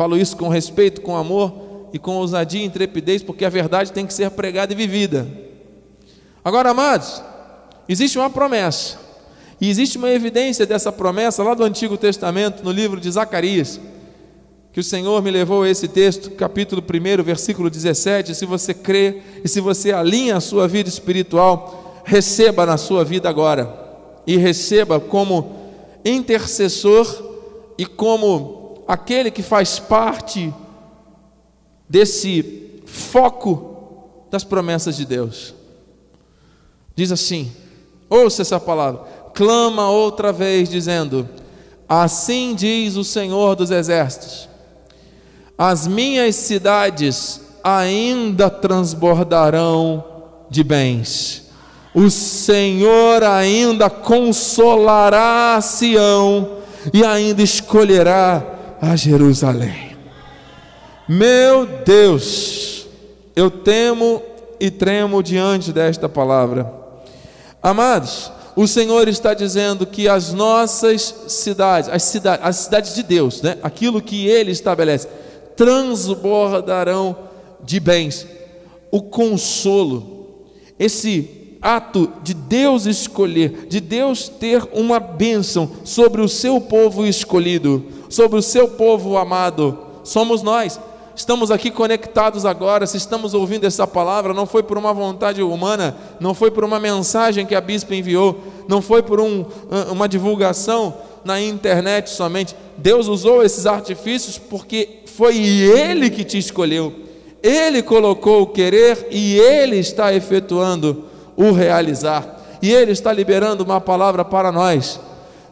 Falo 0.00 0.16
isso 0.16 0.34
com 0.34 0.48
respeito, 0.48 1.02
com 1.02 1.14
amor 1.14 1.90
e 1.92 1.98
com 1.98 2.16
ousadia 2.16 2.62
e 2.62 2.64
intrepidez, 2.64 3.22
porque 3.22 3.44
a 3.44 3.50
verdade 3.50 3.92
tem 3.92 4.06
que 4.06 4.14
ser 4.14 4.30
pregada 4.30 4.72
e 4.72 4.74
vivida. 4.74 5.28
Agora, 6.42 6.70
amados, 6.70 7.22
existe 7.86 8.18
uma 8.18 8.30
promessa, 8.30 8.96
e 9.60 9.68
existe 9.68 9.98
uma 9.98 10.08
evidência 10.08 10.64
dessa 10.64 10.90
promessa 10.90 11.42
lá 11.42 11.52
do 11.52 11.62
Antigo 11.62 11.98
Testamento, 11.98 12.64
no 12.64 12.72
livro 12.72 12.98
de 12.98 13.10
Zacarias 13.10 13.78
que 14.72 14.80
o 14.80 14.82
Senhor 14.82 15.22
me 15.22 15.30
levou 15.30 15.64
a 15.64 15.68
esse 15.68 15.86
texto, 15.86 16.30
capítulo 16.30 16.82
1, 16.82 17.22
versículo 17.22 17.68
17. 17.68 18.34
Se 18.34 18.46
você 18.46 18.72
crê 18.72 19.20
e 19.44 19.48
se 19.50 19.60
você 19.60 19.92
alinha 19.92 20.38
a 20.38 20.40
sua 20.40 20.66
vida 20.66 20.88
espiritual, 20.88 22.02
receba 22.06 22.64
na 22.64 22.78
sua 22.78 23.04
vida 23.04 23.28
agora 23.28 23.70
e 24.26 24.38
receba 24.38 24.98
como 24.98 25.56
intercessor 26.06 27.22
e 27.76 27.84
como 27.84 28.59
aquele 28.92 29.30
que 29.30 29.42
faz 29.42 29.78
parte 29.78 30.52
desse 31.88 32.82
foco 32.86 34.24
das 34.30 34.44
promessas 34.44 34.96
de 34.96 35.04
Deus. 35.04 35.54
Diz 36.94 37.10
assim: 37.12 37.52
ouça 38.08 38.42
essa 38.42 38.60
palavra, 38.60 39.02
clama 39.34 39.90
outra 39.90 40.32
vez, 40.32 40.68
dizendo: 40.68 41.28
Assim 41.88 42.54
diz 42.54 42.96
o 42.96 43.04
Senhor 43.04 43.56
dos 43.56 43.70
Exércitos 43.70 44.50
as 45.62 45.86
minhas 45.86 46.36
cidades 46.36 47.38
ainda 47.62 48.48
transbordarão 48.48 50.02
de 50.48 50.64
bens. 50.64 51.50
O 51.92 52.08
Senhor 52.08 53.22
ainda 53.22 53.90
consolará 53.90 55.60
Sião 55.60 56.60
e 56.94 57.04
ainda 57.04 57.42
escolherá 57.42 58.42
a 58.80 58.96
Jerusalém. 58.96 59.96
Meu 61.08 61.66
Deus, 61.84 62.86
eu 63.36 63.50
temo 63.50 64.22
e 64.58 64.70
tremo 64.70 65.22
diante 65.22 65.72
desta 65.72 66.08
palavra. 66.08 66.72
Amados, 67.62 68.32
o 68.56 68.66
Senhor 68.66 69.08
está 69.08 69.34
dizendo 69.34 69.86
que 69.86 70.08
as 70.08 70.32
nossas 70.32 71.14
cidades, 71.28 71.88
as 71.88 72.02
cidades, 72.04 72.44
as 72.44 72.56
cidades 72.56 72.94
de 72.94 73.02
Deus, 73.02 73.42
né? 73.42 73.58
aquilo 73.62 74.00
que 74.00 74.26
Ele 74.26 74.50
estabelece, 74.50 75.08
transbordarão 75.56 77.16
de 77.62 77.78
bens. 77.78 78.26
O 78.90 79.02
consolo, 79.02 80.28
esse 80.78 81.56
ato 81.62 82.10
de 82.22 82.32
Deus 82.32 82.86
escolher, 82.86 83.66
de 83.68 83.80
Deus 83.80 84.28
ter 84.28 84.66
uma 84.72 84.98
bênção 84.98 85.70
sobre 85.84 86.22
o 86.22 86.28
seu 86.28 86.60
povo 86.60 87.06
escolhido, 87.06 87.84
sobre 88.10 88.38
o 88.38 88.42
seu 88.42 88.68
povo 88.68 89.16
amado, 89.16 89.78
somos 90.04 90.42
nós. 90.42 90.78
Estamos 91.14 91.50
aqui 91.50 91.70
conectados 91.70 92.44
agora, 92.44 92.86
se 92.86 92.96
estamos 92.96 93.34
ouvindo 93.34 93.66
essa 93.66 93.86
palavra, 93.86 94.34
não 94.34 94.46
foi 94.46 94.62
por 94.62 94.76
uma 94.76 94.92
vontade 94.92 95.42
humana, 95.42 95.96
não 96.18 96.34
foi 96.34 96.50
por 96.50 96.64
uma 96.64 96.80
mensagem 96.80 97.46
que 97.46 97.54
a 97.54 97.60
bispa 97.60 97.94
enviou, 97.94 98.38
não 98.66 98.80
foi 98.80 99.02
por 99.02 99.20
um, 99.20 99.44
uma 99.90 100.08
divulgação 100.08 100.94
na 101.24 101.40
internet 101.40 102.10
somente. 102.10 102.56
Deus 102.76 103.06
usou 103.06 103.42
esses 103.42 103.66
artifícios 103.66 104.38
porque 104.38 105.00
Foi 105.04 105.36
Ele 105.36 106.08
que 106.08 106.24
te 106.24 106.38
escolheu, 106.38 106.94
Ele 107.42 107.82
colocou 107.82 108.42
o 108.42 108.46
querer 108.46 109.08
e 109.10 109.38
Ele 109.38 109.76
está 109.76 110.14
efetuando 110.14 111.04
o 111.36 111.52
realizar. 111.52 112.40
E 112.62 112.72
Ele 112.72 112.92
está 112.92 113.12
liberando 113.12 113.62
uma 113.62 113.80
palavra 113.80 114.24
para 114.24 114.50
nós, 114.50 114.98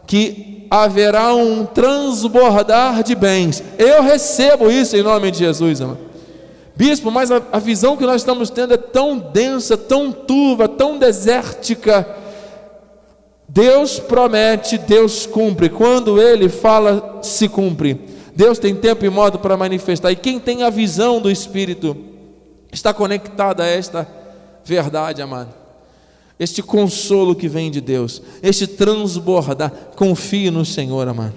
que 0.06 0.57
haverá 0.70 1.34
um 1.34 1.64
transbordar 1.64 3.02
de 3.02 3.14
bens. 3.14 3.62
Eu 3.78 4.02
recebo 4.02 4.70
isso 4.70 4.96
em 4.96 5.02
nome 5.02 5.30
de 5.30 5.38
Jesus, 5.38 5.80
amado. 5.80 6.08
Bispo, 6.76 7.10
mas 7.10 7.30
a, 7.32 7.42
a 7.50 7.58
visão 7.58 7.96
que 7.96 8.06
nós 8.06 8.22
estamos 8.22 8.50
tendo 8.50 8.72
é 8.72 8.76
tão 8.76 9.18
densa, 9.18 9.76
tão 9.76 10.12
turva, 10.12 10.68
tão 10.68 10.96
desértica. 10.96 12.06
Deus 13.48 13.98
promete, 13.98 14.78
Deus 14.78 15.26
cumpre. 15.26 15.68
Quando 15.68 16.22
Ele 16.22 16.48
fala, 16.48 17.18
se 17.20 17.48
cumpre. 17.48 18.00
Deus 18.32 18.60
tem 18.60 18.76
tempo 18.76 19.04
e 19.04 19.10
modo 19.10 19.40
para 19.40 19.56
manifestar. 19.56 20.12
E 20.12 20.16
quem 20.16 20.38
tem 20.38 20.62
a 20.62 20.70
visão 20.70 21.20
do 21.20 21.28
Espírito 21.28 21.96
está 22.72 22.94
conectado 22.94 23.60
a 23.60 23.66
esta 23.66 24.06
verdade, 24.64 25.20
amado. 25.20 25.67
Este 26.38 26.62
consolo 26.62 27.34
que 27.34 27.48
vem 27.48 27.70
de 27.70 27.80
Deus, 27.80 28.22
este 28.42 28.66
transbordar. 28.66 29.72
Confie 29.96 30.50
no 30.50 30.64
Senhor, 30.64 31.08
amado. 31.08 31.34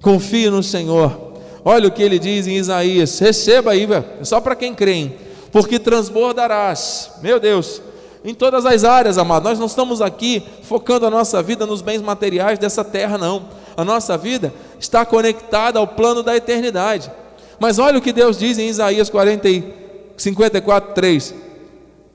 Confie 0.00 0.48
no 0.48 0.62
Senhor. 0.62 1.34
Olha 1.64 1.88
o 1.88 1.90
que 1.90 2.02
ele 2.02 2.18
diz 2.18 2.46
em 2.46 2.56
Isaías: 2.56 3.18
receba 3.18 3.72
aí, 3.72 3.84
velho, 3.84 4.04
é 4.20 4.24
só 4.24 4.40
para 4.40 4.56
quem 4.56 4.74
crê, 4.74 4.92
hein? 4.92 5.14
porque 5.54 5.78
transbordarás, 5.78 7.12
meu 7.22 7.38
Deus, 7.38 7.80
em 8.24 8.34
todas 8.34 8.66
as 8.66 8.82
áreas, 8.82 9.18
amado. 9.18 9.44
Nós 9.44 9.56
não 9.56 9.66
estamos 9.66 10.02
aqui 10.02 10.42
focando 10.64 11.06
a 11.06 11.10
nossa 11.10 11.40
vida 11.40 11.64
nos 11.64 11.80
bens 11.80 12.02
materiais 12.02 12.58
dessa 12.58 12.82
terra, 12.82 13.16
não. 13.16 13.48
A 13.76 13.84
nossa 13.84 14.18
vida 14.18 14.52
está 14.80 15.06
conectada 15.06 15.78
ao 15.78 15.86
plano 15.86 16.24
da 16.24 16.36
eternidade. 16.36 17.08
Mas 17.60 17.78
olha 17.78 17.98
o 17.98 18.02
que 18.02 18.12
Deus 18.12 18.36
diz 18.36 18.58
em 18.58 18.68
Isaías 18.68 19.08
40, 19.08 19.48
54, 20.16 20.92
3: 20.92 21.34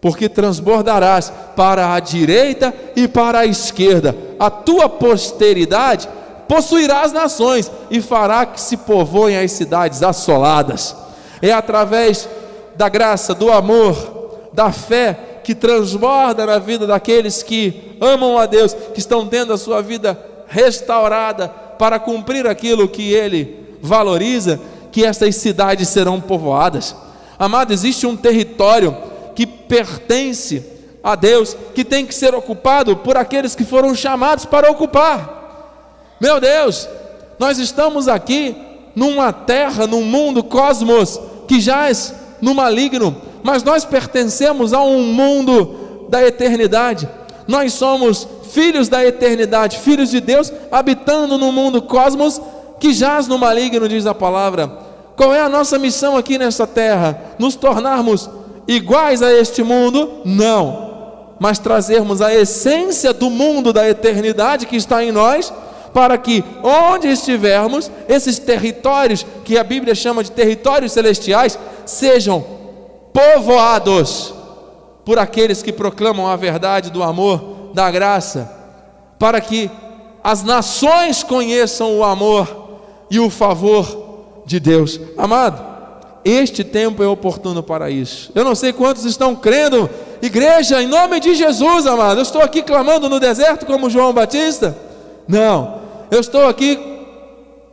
Porque 0.01 0.29
transbordarás 0.29 1.31
para 1.55 1.93
a 1.93 1.99
direita 1.99 2.73
e 2.95 3.07
para 3.07 3.39
a 3.39 3.45
esquerda, 3.45 4.15
a 4.39 4.49
tua 4.49 4.87
posteridade 4.87 6.07
possuirá 6.47 7.01
as 7.01 7.11
nações 7.11 7.71
e 7.91 8.01
fará 8.01 8.45
que 8.45 8.59
se 8.59 8.77
povoem 8.77 9.37
as 9.37 9.51
cidades 9.51 10.01
assoladas. 10.01 10.95
É 11.41 11.51
através 11.51 12.27
da 12.75 12.89
graça, 12.89 13.35
do 13.35 13.51
amor, 13.51 14.39
da 14.53 14.71
fé 14.71 15.41
que 15.43 15.53
transborda 15.53 16.45
na 16.45 16.59
vida 16.59 16.87
daqueles 16.87 17.43
que 17.43 17.97
amam 17.99 18.37
a 18.37 18.45
Deus, 18.45 18.73
que 18.73 18.99
estão 18.99 19.27
tendo 19.27 19.53
a 19.53 19.57
sua 19.57 19.81
vida 19.81 20.17
restaurada 20.47 21.49
para 21.77 21.99
cumprir 21.99 22.47
aquilo 22.47 22.87
que 22.87 23.13
Ele 23.13 23.77
valoriza, 23.81 24.59
que 24.91 25.05
essas 25.05 25.35
cidades 25.35 25.87
serão 25.87 26.19
povoadas. 26.19 26.95
Amado, 27.37 27.71
existe 27.71 28.05
um 28.05 28.15
território 28.15 28.95
que 29.39 29.47
pertence 29.47 30.61
a 31.01 31.15
Deus, 31.15 31.55
que 31.73 31.85
tem 31.85 32.05
que 32.05 32.13
ser 32.13 32.35
ocupado 32.35 32.97
por 32.97 33.15
aqueles 33.15 33.55
que 33.55 33.63
foram 33.63 33.95
chamados 33.95 34.43
para 34.43 34.69
ocupar. 34.69 36.17
Meu 36.19 36.41
Deus, 36.41 36.89
nós 37.39 37.57
estamos 37.57 38.09
aqui 38.09 38.53
numa 38.93 39.31
terra, 39.31 39.87
num 39.87 40.03
mundo 40.03 40.43
cosmos 40.43 41.17
que 41.47 41.61
jaz 41.61 42.13
no 42.41 42.53
maligno, 42.53 43.15
mas 43.41 43.63
nós 43.63 43.85
pertencemos 43.85 44.73
a 44.73 44.81
um 44.81 45.03
mundo 45.03 46.07
da 46.09 46.21
eternidade. 46.21 47.07
Nós 47.47 47.71
somos 47.71 48.27
filhos 48.51 48.89
da 48.89 49.05
eternidade, 49.05 49.79
filhos 49.79 50.09
de 50.09 50.19
Deus, 50.19 50.51
habitando 50.69 51.37
no 51.37 51.49
mundo 51.53 51.81
cosmos 51.81 52.41
que 52.77 52.91
jaz 52.91 53.25
no 53.25 53.37
maligno, 53.37 53.87
diz 53.87 54.05
a 54.05 54.13
palavra. 54.13 54.69
Qual 55.15 55.33
é 55.33 55.39
a 55.39 55.47
nossa 55.47 55.79
missão 55.79 56.17
aqui 56.17 56.37
nessa 56.37 56.67
terra? 56.67 57.35
Nos 57.39 57.55
tornarmos 57.55 58.29
iguais 58.69 59.21
a 59.21 59.33
este 59.33 59.63
mundo? 59.63 60.21
Não. 60.23 60.89
Mas 61.39 61.57
trazermos 61.57 62.21
a 62.21 62.33
essência 62.33 63.11
do 63.11 63.29
mundo 63.29 63.73
da 63.73 63.89
eternidade 63.89 64.65
que 64.65 64.75
está 64.75 65.03
em 65.03 65.11
nós 65.11 65.51
para 65.93 66.17
que 66.17 66.43
onde 66.63 67.07
estivermos, 67.07 67.89
esses 68.07 68.37
territórios 68.37 69.25
que 69.43 69.57
a 69.57 69.63
Bíblia 69.63 69.95
chama 69.95 70.23
de 70.23 70.31
territórios 70.31 70.91
celestiais, 70.91 71.57
sejam 71.85 72.45
povoados 73.11 74.33
por 75.03 75.17
aqueles 75.17 75.63
que 75.63 75.73
proclamam 75.73 76.27
a 76.27 76.35
verdade 76.35 76.91
do 76.91 77.01
amor, 77.01 77.71
da 77.73 77.89
graça, 77.89 78.51
para 79.17 79.41
que 79.41 79.69
as 80.23 80.43
nações 80.43 81.23
conheçam 81.23 81.97
o 81.97 82.03
amor 82.03 82.79
e 83.09 83.19
o 83.19 83.29
favor 83.29 84.43
de 84.45 84.59
Deus. 84.59 84.99
Amado, 85.17 85.68
este 86.23 86.63
tempo 86.63 87.03
é 87.03 87.07
oportuno 87.07 87.63
para 87.63 87.89
isso. 87.89 88.31
Eu 88.35 88.43
não 88.43 88.55
sei 88.55 88.73
quantos 88.73 89.05
estão 89.05 89.35
crendo, 89.35 89.89
igreja, 90.21 90.81
em 90.81 90.87
nome 90.87 91.19
de 91.19 91.33
Jesus, 91.35 91.87
amado. 91.87 92.19
Eu 92.19 92.23
estou 92.23 92.41
aqui 92.41 92.61
clamando 92.61 93.09
no 93.09 93.19
deserto 93.19 93.65
como 93.65 93.89
João 93.89 94.13
Batista. 94.13 94.77
Não, 95.27 95.79
eu 96.11 96.19
estou 96.19 96.47
aqui 96.47 96.77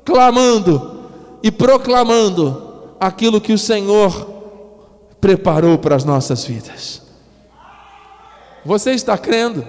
clamando 0.04 1.10
e 1.42 1.50
proclamando 1.50 2.92
aquilo 3.00 3.40
que 3.40 3.52
o 3.52 3.58
Senhor 3.58 4.34
preparou 5.20 5.78
para 5.78 5.96
as 5.96 6.04
nossas 6.04 6.44
vidas. 6.44 7.02
Você 8.64 8.92
está 8.92 9.16
crendo? 9.16 9.66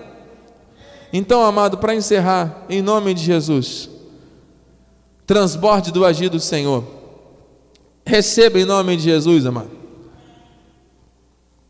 Então, 1.12 1.44
amado, 1.44 1.78
para 1.78 1.96
encerrar, 1.96 2.66
em 2.70 2.82
nome 2.82 3.14
de 3.14 3.24
Jesus, 3.24 3.90
transborde 5.26 5.92
do 5.92 6.06
agir 6.06 6.30
do 6.30 6.40
Senhor. 6.40 6.97
Receba 8.08 8.58
em 8.58 8.64
nome 8.64 8.96
de 8.96 9.04
Jesus, 9.04 9.46
amado. 9.46 9.70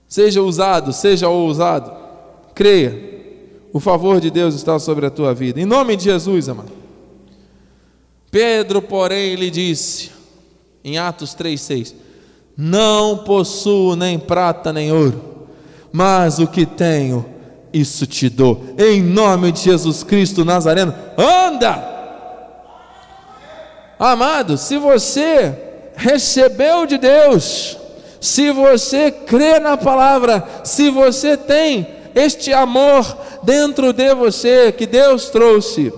Seja 0.08 0.40
usado, 0.40 0.94
seja 0.94 1.28
ousado. 1.28 1.92
Creia. 2.54 2.96
O 3.74 3.80
favor 3.80 4.22
de 4.22 4.30
Deus 4.30 4.54
está 4.54 4.78
sobre 4.78 5.08
a 5.08 5.10
tua 5.10 5.34
vida. 5.34 5.60
Em 5.60 5.66
nome 5.66 5.96
de 5.96 6.04
Jesus, 6.04 6.48
amado. 6.48 6.72
Pedro, 8.30 8.84
porém, 8.84 9.34
lhe 9.34 9.50
disse, 9.50 10.12
em 10.84 11.00
Atos 11.00 11.36
3,6: 11.36 11.96
Não 12.56 13.18
possuo 13.18 13.96
nem 13.96 14.20
prata 14.20 14.72
nem 14.72 14.92
ouro, 14.92 15.48
mas 15.92 16.38
o 16.38 16.46
que 16.46 16.68
tenho, 16.68 17.26
isso 17.74 18.06
te 18.06 18.30
dou. 18.30 18.64
Em 18.78 19.02
nome 19.02 19.52
de 19.52 19.62
Jesus 19.62 20.04
Cristo 20.04 20.46
Nazareno, 20.46 20.94
anda! 21.18 21.98
Amado, 23.98 24.56
se 24.56 24.78
você 24.78 25.67
recebeu 25.98 26.86
de 26.86 26.98
Deus, 26.98 27.78
se 28.22 28.52
você 28.52 29.12
crê 29.12 29.60
na 29.60 29.76
palavra, 29.76 30.48
se 30.64 30.90
você 30.90 31.36
tem 31.36 31.88
este 32.16 32.54
amor 32.54 33.18
dentro 33.44 33.92
de 33.92 34.14
você 34.14 34.72
que 34.72 34.86
Deus 34.86 35.30
trouxe, 35.30 35.92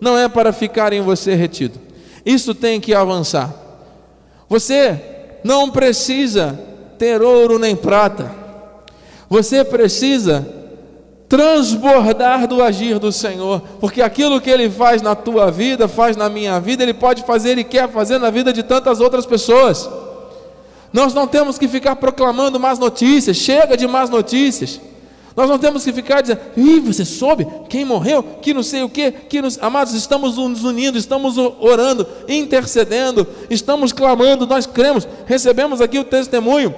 não 0.00 0.16
é 0.16 0.28
para 0.28 0.52
ficar 0.52 0.92
em 0.92 1.00
você 1.00 1.34
retido. 1.34 1.78
Isso 2.24 2.54
tem 2.54 2.80
que 2.80 2.94
avançar. 2.94 3.52
Você 4.48 5.00
não 5.42 5.70
precisa 5.70 6.58
ter 6.98 7.20
ouro 7.20 7.58
nem 7.58 7.74
prata. 7.74 8.30
Você 9.28 9.64
precisa 9.64 10.46
transbordar 11.28 12.46
do 12.46 12.62
agir 12.62 12.98
do 12.98 13.10
Senhor, 13.10 13.60
porque 13.80 14.00
aquilo 14.00 14.40
que 14.40 14.50
Ele 14.50 14.70
faz 14.70 15.02
na 15.02 15.14
tua 15.14 15.50
vida, 15.50 15.88
faz 15.88 16.16
na 16.16 16.28
minha 16.28 16.60
vida, 16.60 16.82
Ele 16.82 16.94
pode 16.94 17.22
fazer 17.24 17.58
e 17.58 17.64
quer 17.64 17.88
fazer 17.90 18.18
na 18.18 18.30
vida 18.30 18.52
de 18.52 18.62
tantas 18.62 19.00
outras 19.00 19.26
pessoas. 19.26 19.88
Nós 20.92 21.12
não 21.12 21.26
temos 21.26 21.58
que 21.58 21.66
ficar 21.66 21.96
proclamando 21.96 22.60
más 22.60 22.78
notícias, 22.78 23.36
chega 23.36 23.76
de 23.76 23.86
más 23.86 24.08
notícias. 24.08 24.80
Nós 25.36 25.50
não 25.50 25.58
temos 25.58 25.84
que 25.84 25.92
ficar 25.92 26.22
dizendo, 26.22 26.40
Ih, 26.56 26.80
você 26.80 27.04
soube 27.04 27.46
quem 27.68 27.84
morreu, 27.84 28.22
que 28.40 28.54
não 28.54 28.62
sei 28.62 28.82
o 28.82 28.88
que, 28.88 29.10
que 29.10 29.42
nos... 29.42 29.58
amados, 29.60 29.92
estamos 29.92 30.38
nos 30.38 30.64
unindo, 30.64 30.96
estamos 30.96 31.36
orando, 31.36 32.06
intercedendo, 32.26 33.26
estamos 33.50 33.92
clamando, 33.92 34.46
nós 34.46 34.64
cremos, 34.64 35.06
recebemos 35.26 35.82
aqui 35.82 35.98
o 35.98 36.04
testemunho 36.04 36.74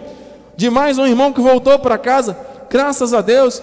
de 0.57 0.69
mais 0.69 0.99
um 0.99 1.07
irmão 1.07 1.33
que 1.33 1.41
voltou 1.41 1.79
para 1.79 1.97
casa, 1.97 2.37
graças 2.69 3.15
a 3.15 3.21
Deus. 3.21 3.63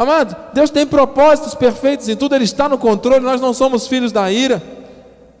Amado, 0.00 0.34
Deus 0.54 0.70
tem 0.70 0.86
propósitos 0.86 1.54
perfeitos 1.54 2.08
em 2.08 2.16
tudo, 2.16 2.34
Ele 2.34 2.44
está 2.44 2.66
no 2.70 2.78
controle, 2.78 3.22
nós 3.22 3.38
não 3.38 3.52
somos 3.52 3.86
filhos 3.86 4.10
da 4.10 4.32
ira. 4.32 4.62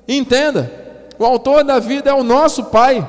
Entenda, 0.06 0.70
o 1.18 1.24
autor 1.24 1.64
da 1.64 1.78
vida 1.78 2.10
é 2.10 2.12
o 2.12 2.22
nosso 2.22 2.64
Pai. 2.64 3.08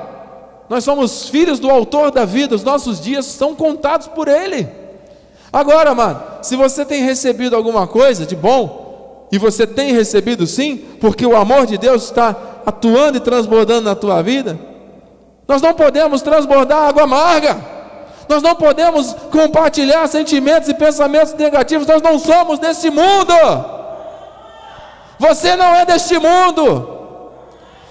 Nós 0.66 0.82
somos 0.82 1.28
filhos 1.28 1.60
do 1.60 1.68
autor 1.68 2.10
da 2.10 2.24
vida, 2.24 2.54
os 2.54 2.64
nossos 2.64 2.98
dias 2.98 3.26
são 3.26 3.54
contados 3.54 4.06
por 4.06 4.28
Ele. 4.28 4.66
Agora, 5.52 5.90
amado, 5.90 6.42
se 6.42 6.56
você 6.56 6.86
tem 6.86 7.02
recebido 7.02 7.54
alguma 7.54 7.86
coisa 7.86 8.24
de 8.24 8.34
bom, 8.34 9.28
e 9.30 9.36
você 9.36 9.66
tem 9.66 9.92
recebido 9.92 10.46
sim, 10.46 10.78
porque 11.02 11.26
o 11.26 11.36
amor 11.36 11.66
de 11.66 11.76
Deus 11.76 12.04
está 12.04 12.34
atuando 12.64 13.18
e 13.18 13.20
transbordando 13.20 13.82
na 13.82 13.94
tua 13.94 14.22
vida, 14.22 14.58
nós 15.46 15.60
não 15.60 15.74
podemos 15.74 16.22
transbordar 16.22 16.88
água 16.88 17.02
amarga, 17.02 17.71
nós 18.32 18.42
não 18.42 18.54
podemos 18.54 19.12
compartilhar 19.30 20.06
sentimentos 20.06 20.66
e 20.66 20.74
pensamentos 20.74 21.34
negativos, 21.34 21.86
nós 21.86 22.00
não 22.00 22.18
somos 22.18 22.58
deste 22.58 22.88
mundo, 22.88 23.34
você 25.18 25.54
não 25.54 25.74
é 25.74 25.84
deste 25.84 26.18
mundo, 26.18 26.88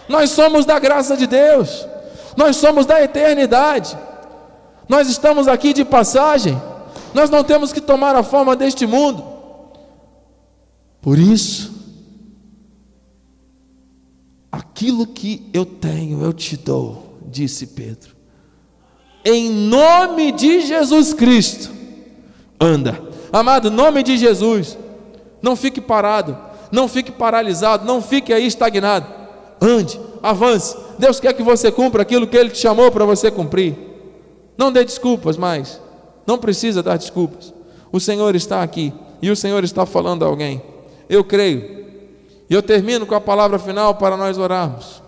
Nós 0.10 0.32
somos 0.32 0.66
da 0.66 0.78
graça 0.78 1.16
de 1.16 1.26
Deus, 1.26 1.88
nós 2.36 2.58
somos 2.58 2.86
da 2.86 3.02
eternidade, 3.02 3.98
nós 4.90 5.08
estamos 5.08 5.48
aqui 5.48 5.74
de 5.74 5.86
passagem, 5.86 6.60
nós 7.14 7.30
não 7.30 7.44
temos 7.44 7.72
que 7.72 7.80
tomar 7.80 8.16
a 8.16 8.24
forma 8.24 8.56
deste 8.56 8.86
mundo. 8.86 9.24
Por 11.00 11.18
isso, 11.18 11.72
aquilo 14.52 15.08
que 15.08 15.50
eu 15.54 15.66
tenho 15.66 16.22
eu 16.24 16.34
te 16.34 16.58
dou, 16.58 17.18
disse 17.26 17.68
Pedro, 17.68 18.21
em 19.24 19.50
nome 19.50 20.32
de 20.32 20.62
Jesus 20.62 21.14
Cristo, 21.14 21.70
anda, 22.60 23.02
amado, 23.32 23.70
nome 23.70 24.04
de 24.04 24.18
Jesus, 24.18 24.78
não 25.42 25.56
fique 25.56 25.80
parado, 25.80 26.38
não 26.72 26.88
fique 26.88 27.12
paralisado, 27.12 27.86
não 27.86 28.02
fique 28.02 28.34
aí 28.34 28.46
estagnado, 28.46 29.08
ande, 29.62 30.00
avance, 30.22 30.76
Deus 30.98 31.20
quer 31.20 31.34
que 31.34 31.44
você 31.44 31.72
cumpra 31.72 32.02
aquilo 32.02 32.28
que 32.28 32.38
Ele 32.38 32.50
te 32.50 32.60
chamou 32.60 32.92
para 32.92 33.06
você 33.06 33.30
cumprir, 33.30 33.76
não 34.58 34.72
dê 34.72 34.84
desculpas 34.84 35.38
mais, 35.38 35.82
não 36.26 36.38
precisa 36.38 36.82
dar 36.84 36.98
desculpas, 36.98 37.54
o 37.92 38.00
Senhor 38.00 38.36
está 38.36 38.64
aqui 38.64 38.94
e 39.22 39.30
o 39.30 39.36
Senhor 39.36 39.64
está 39.64 39.86
falando 39.86 40.24
a 40.24 40.28
alguém. 40.28 40.62
Eu 41.08 41.24
creio. 41.24 41.82
E 42.50 42.54
eu 42.54 42.64
termino 42.64 43.06
com 43.06 43.14
a 43.14 43.22
palavra 43.22 43.60
final 43.60 43.96
para 43.96 44.18
nós 44.18 44.38
orarmos. 44.38 45.02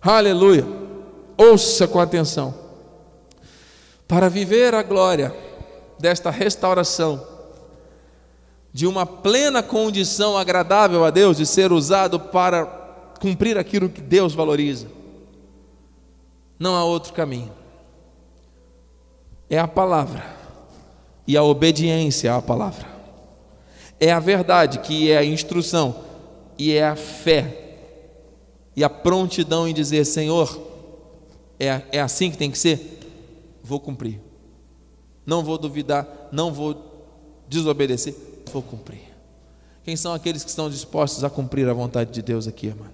Aleluia. 0.00 0.66
Ouça 1.36 1.88
com 1.88 1.98
atenção. 1.98 2.54
Para 4.10 4.28
viver 4.28 4.74
a 4.74 4.82
glória 4.82 5.34
desta 5.98 6.30
restauração, 6.30 7.24
de 8.72 8.86
uma 8.86 9.06
plena 9.06 9.62
condição 9.62 10.36
agradável 10.36 11.04
a 11.04 11.10
Deus, 11.10 11.36
de 11.36 11.46
ser 11.46 11.72
usado 11.72 12.18
para 12.18 12.66
cumprir 13.20 13.56
aquilo 13.56 13.88
que 13.88 14.00
Deus 14.00 14.34
valoriza, 14.34 14.88
não 16.58 16.74
há 16.74 16.84
outro 16.84 17.12
caminho. 17.12 17.52
É 19.48 19.58
a 19.58 19.68
palavra 19.68 20.24
e 21.26 21.36
a 21.36 21.42
obediência 21.42 22.34
à 22.34 22.42
palavra 22.42 22.90
é 24.00 24.10
a 24.10 24.18
verdade, 24.18 24.78
que 24.78 25.10
é 25.10 25.18
a 25.18 25.24
instrução, 25.24 25.94
e 26.58 26.72
é 26.72 26.86
a 26.86 26.96
fé, 26.96 27.76
e 28.74 28.82
a 28.82 28.88
prontidão 28.88 29.68
em 29.68 29.74
dizer: 29.74 30.06
Senhor, 30.06 30.58
é, 31.58 31.82
é 31.92 32.00
assim 32.00 32.30
que 32.30 32.38
tem 32.38 32.50
que 32.50 32.58
ser? 32.58 32.99
Vou 33.70 33.78
cumprir. 33.78 34.20
Não 35.24 35.44
vou 35.44 35.56
duvidar, 35.56 36.04
não 36.32 36.52
vou 36.52 37.06
desobedecer, 37.46 38.16
vou 38.52 38.62
cumprir. 38.62 39.02
Quem 39.84 39.94
são 39.94 40.12
aqueles 40.12 40.42
que 40.42 40.50
estão 40.50 40.68
dispostos 40.68 41.22
a 41.22 41.30
cumprir 41.30 41.68
a 41.68 41.72
vontade 41.72 42.10
de 42.10 42.20
Deus 42.20 42.48
aqui, 42.48 42.66
irmão? 42.66 42.88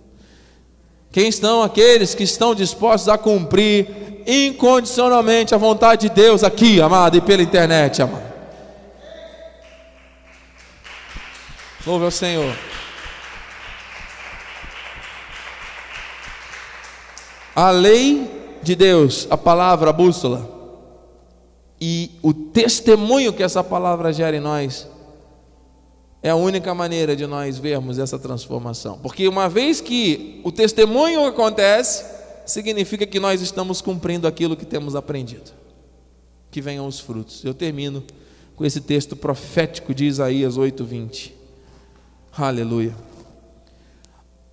Quem 1.10 1.28
estão 1.28 1.62
aqueles 1.62 2.14
que 2.14 2.24
estão 2.24 2.54
dispostos 2.54 3.08
a 3.08 3.16
cumprir 3.16 3.88
incondicionalmente 4.26 5.54
a 5.54 5.58
vontade 5.58 6.10
de 6.10 6.14
Deus 6.14 6.44
aqui, 6.44 6.78
amado, 6.78 7.16
e 7.16 7.22
pela 7.22 7.42
internet, 7.42 8.02
amado? 8.02 8.34
Louve 11.86 12.04
ao 12.04 12.10
Senhor. 12.10 12.54
A 17.54 17.70
lei 17.70 18.58
de 18.62 18.74
Deus, 18.74 19.26
a 19.30 19.38
palavra, 19.38 19.88
a 19.88 19.92
bússola, 19.94 20.55
e 21.80 22.10
o 22.22 22.32
testemunho 22.32 23.32
que 23.32 23.42
essa 23.42 23.62
palavra 23.62 24.12
gera 24.12 24.36
em 24.36 24.40
nós, 24.40 24.88
é 26.22 26.30
a 26.30 26.36
única 26.36 26.74
maneira 26.74 27.14
de 27.14 27.26
nós 27.26 27.58
vermos 27.58 27.98
essa 27.98 28.18
transformação. 28.18 28.98
Porque 28.98 29.28
uma 29.28 29.48
vez 29.48 29.80
que 29.80 30.40
o 30.42 30.50
testemunho 30.50 31.24
acontece, 31.24 32.04
significa 32.44 33.06
que 33.06 33.20
nós 33.20 33.40
estamos 33.40 33.80
cumprindo 33.80 34.26
aquilo 34.26 34.56
que 34.56 34.64
temos 34.64 34.96
aprendido. 34.96 35.52
Que 36.50 36.60
venham 36.60 36.86
os 36.86 36.98
frutos. 36.98 37.44
Eu 37.44 37.54
termino 37.54 38.02
com 38.56 38.64
esse 38.64 38.80
texto 38.80 39.14
profético 39.14 39.94
de 39.94 40.06
Isaías 40.06 40.56
8:20. 40.56 41.32
Aleluia. 42.36 42.94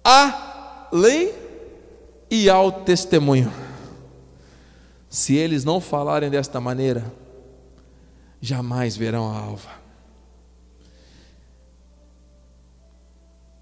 A 0.04 0.90
lei 0.92 1.34
e 2.30 2.50
ao 2.50 2.72
testemunho. 2.72 3.52
Se 5.14 5.36
eles 5.36 5.64
não 5.64 5.80
falarem 5.80 6.28
desta 6.28 6.60
maneira, 6.60 7.06
jamais 8.42 8.98
verão 8.98 9.32
a 9.32 9.38
alva. 9.38 9.70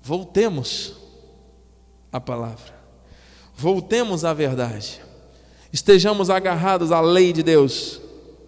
Voltemos 0.02 0.96
à 2.10 2.22
palavra, 2.22 2.74
voltemos 3.54 4.24
à 4.24 4.34
verdade, 4.34 5.02
estejamos 5.74 6.30
agarrados 6.30 6.90
à 6.90 7.02
lei 7.02 7.34
de 7.34 7.44
Deus, 7.44 8.00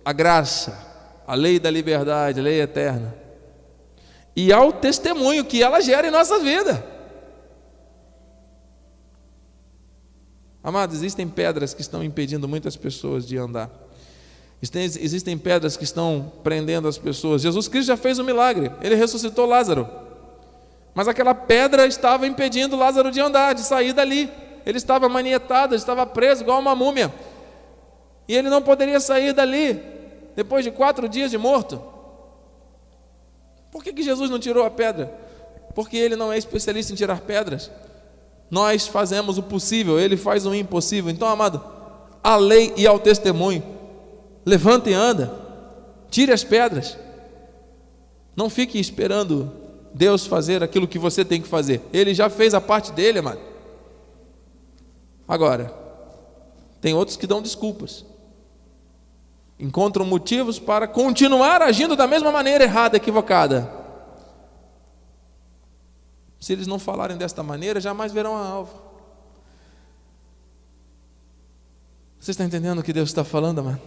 à 0.06 0.14
graça, 0.14 1.22
à 1.28 1.36
lei 1.36 1.60
da 1.60 1.70
liberdade, 1.70 2.40
a 2.40 2.44
lei 2.44 2.62
eterna 2.62 3.14
e 4.34 4.54
ao 4.54 4.72
testemunho 4.72 5.44
que 5.44 5.62
ela 5.62 5.82
gera 5.82 6.08
em 6.08 6.12
nossa 6.12 6.40
vida. 6.40 6.93
Amados, 10.64 10.96
existem 10.96 11.28
pedras 11.28 11.74
que 11.74 11.82
estão 11.82 12.02
impedindo 12.02 12.48
muitas 12.48 12.78
pessoas 12.78 13.28
de 13.28 13.38
andar. 13.38 13.70
Existem 14.62 15.38
pedras 15.38 15.76
que 15.76 15.84
estão 15.84 16.32
prendendo 16.42 16.88
as 16.88 16.98
pessoas. 16.98 17.42
Jesus 17.42 17.68
Cristo 17.68 17.88
já 17.88 17.98
fez 17.98 18.18
um 18.18 18.24
milagre, 18.24 18.72
ele 18.82 18.96
ressuscitou 18.96 19.46
Lázaro. 19.46 19.90
Mas 20.96 21.08
aquela 21.08 21.36
pedra 21.36 21.86
estava 21.86 22.26
impedindo 22.26 22.78
Lázaro 22.78 23.12
de 23.12 23.20
andar, 23.20 23.54
de 23.54 23.62
sair 23.62 23.92
dali. 23.92 24.32
Ele 24.66 24.78
estava 24.78 25.10
manietado, 25.10 25.76
estava 25.76 26.06
preso 26.06 26.44
igual 26.44 26.60
uma 26.60 26.74
múmia. 26.74 27.14
E 28.26 28.34
ele 28.34 28.50
não 28.50 28.62
poderia 28.62 29.02
sair 29.02 29.34
dali, 29.34 29.82
depois 30.34 30.64
de 30.64 30.72
quatro 30.72 31.10
dias 31.10 31.30
de 31.30 31.38
morto. 31.38 31.82
Por 33.70 33.84
que, 33.84 33.92
que 33.92 34.04
Jesus 34.04 34.30
não 34.30 34.40
tirou 34.40 34.66
a 34.66 34.70
pedra? 34.70 35.14
Porque 35.76 35.98
ele 35.98 36.16
não 36.16 36.32
é 36.32 36.38
especialista 36.38 36.94
em 36.94 36.96
tirar 36.96 37.20
pedras. 37.22 37.70
Nós 38.54 38.88
fazemos 38.88 39.40
o 39.40 39.42
possível, 39.42 40.00
ele 40.00 40.16
faz 40.16 40.46
o 40.46 40.54
impossível. 40.54 41.10
Então, 41.10 41.28
amado, 41.28 41.60
a 42.24 42.36
lei 42.36 42.72
e 42.78 42.86
ao 42.86 43.00
testemunho. 43.00 43.64
Levanta 44.46 44.92
e 44.92 44.94
anda. 44.94 45.34
Tire 46.12 46.32
as 46.32 46.44
pedras. 46.44 46.96
Não 48.36 48.52
fique 48.52 48.80
esperando 48.80 49.52
Deus 49.92 50.28
fazer 50.28 50.62
aquilo 50.62 50.88
que 50.88 51.00
você 51.00 51.26
tem 51.26 51.42
que 51.42 51.48
fazer. 51.48 51.82
Ele 51.92 52.14
já 52.14 52.30
fez 52.30 52.54
a 52.54 52.62
parte 52.62 52.92
dele, 52.92 53.18
amado. 53.18 53.40
Agora, 55.28 55.74
tem 56.80 56.94
outros 56.94 57.18
que 57.18 57.26
dão 57.26 57.42
desculpas 57.42 58.06
encontram 59.60 60.06
motivos 60.06 60.60
para 60.60 60.88
continuar 60.88 61.62
agindo 61.62 61.96
da 61.96 62.06
mesma 62.06 62.32
maneira 62.32 62.66
errada, 62.66 62.98
equivocada. 62.98 63.83
Se 66.44 66.52
eles 66.52 66.68
não 66.68 66.78
falarem 66.78 67.16
desta 67.16 67.42
maneira, 67.42 67.80
jamais 67.80 68.12
verão 68.12 68.36
a 68.36 68.46
alvo. 68.46 68.78
Você 72.20 72.32
está 72.32 72.44
entendendo 72.44 72.80
o 72.80 72.84
que 72.84 72.92
Deus 72.92 73.08
está 73.08 73.24
falando, 73.24 73.60
amado? 73.60 73.80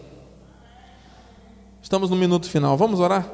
Estamos 1.83 2.09
no 2.09 2.15
minuto 2.15 2.49
final. 2.49 2.75
Vamos 2.75 2.99
orar? 2.99 3.31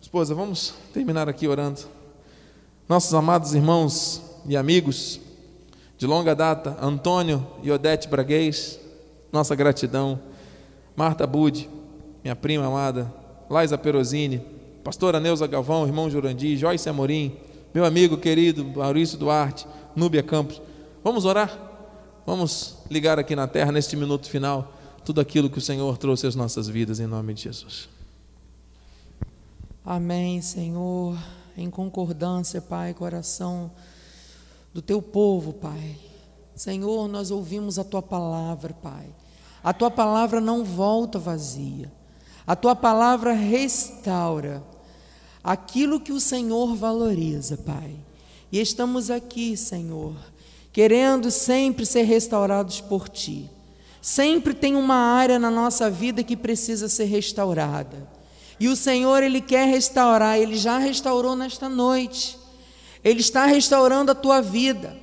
Esposa, 0.00 0.36
vamos 0.36 0.72
terminar 0.94 1.28
aqui 1.28 1.48
orando. 1.48 1.80
Nossos 2.88 3.12
amados 3.12 3.52
irmãos 3.56 4.22
e 4.46 4.56
amigos 4.56 5.20
de 5.96 6.06
longa 6.06 6.36
data, 6.36 6.78
Antônio 6.80 7.44
e 7.64 7.72
Odete 7.72 8.06
Braguês, 8.06 8.78
nossa 9.32 9.56
gratidão. 9.56 10.20
Marta 10.94 11.26
Budi, 11.26 11.68
minha 12.22 12.36
prima 12.36 12.66
amada, 12.66 13.12
Laisa 13.50 13.76
Perosini, 13.76 14.57
pastora 14.88 15.20
Neuza 15.20 15.46
Galvão, 15.46 15.86
irmão 15.86 16.08
Jurandir, 16.08 16.56
Joyce 16.56 16.88
Amorim, 16.88 17.36
meu 17.74 17.84
amigo 17.84 18.16
querido 18.16 18.64
Maurício 18.64 19.18
Duarte, 19.18 19.66
Núbia 19.94 20.22
Campos. 20.22 20.62
Vamos 21.04 21.26
orar? 21.26 21.58
Vamos 22.24 22.78
ligar 22.90 23.18
aqui 23.18 23.36
na 23.36 23.46
terra, 23.46 23.70
neste 23.70 23.94
minuto 23.96 24.30
final, 24.30 24.72
tudo 25.04 25.20
aquilo 25.20 25.50
que 25.50 25.58
o 25.58 25.60
Senhor 25.60 25.98
trouxe 25.98 26.26
às 26.26 26.34
nossas 26.34 26.68
vidas, 26.68 27.00
em 27.00 27.06
nome 27.06 27.34
de 27.34 27.42
Jesus. 27.42 27.86
Amém, 29.84 30.40
Senhor, 30.40 31.18
em 31.54 31.68
concordância, 31.68 32.62
Pai, 32.62 32.94
coração 32.94 33.70
do 34.72 34.80
teu 34.80 35.02
povo, 35.02 35.52
Pai. 35.52 35.96
Senhor, 36.54 37.06
nós 37.08 37.30
ouvimos 37.30 37.78
a 37.78 37.84
tua 37.84 38.00
palavra, 38.00 38.72
Pai. 38.72 39.14
A 39.62 39.74
tua 39.74 39.90
palavra 39.90 40.40
não 40.40 40.64
volta 40.64 41.18
vazia. 41.18 41.92
A 42.46 42.56
tua 42.56 42.74
palavra 42.74 43.34
restaura 43.34 44.62
aquilo 45.48 45.98
que 45.98 46.12
o 46.12 46.20
Senhor 46.20 46.76
valoriza, 46.76 47.56
Pai. 47.56 47.96
E 48.52 48.60
estamos 48.60 49.10
aqui, 49.10 49.56
Senhor, 49.56 50.14
querendo 50.70 51.30
sempre 51.30 51.86
ser 51.86 52.02
restaurados 52.02 52.82
por 52.82 53.08
ti. 53.08 53.48
Sempre 54.02 54.52
tem 54.52 54.76
uma 54.76 54.94
área 54.94 55.38
na 55.38 55.50
nossa 55.50 55.88
vida 55.88 56.22
que 56.22 56.36
precisa 56.36 56.86
ser 56.86 57.06
restaurada. 57.06 58.06
E 58.60 58.68
o 58.68 58.76
Senhor, 58.76 59.22
Ele 59.22 59.40
quer 59.40 59.66
restaurar, 59.66 60.38
Ele 60.38 60.54
já 60.54 60.76
restaurou 60.76 61.34
nesta 61.34 61.66
noite. 61.66 62.38
Ele 63.02 63.20
está 63.20 63.46
restaurando 63.46 64.12
a 64.12 64.14
tua 64.14 64.42
vida. 64.42 64.94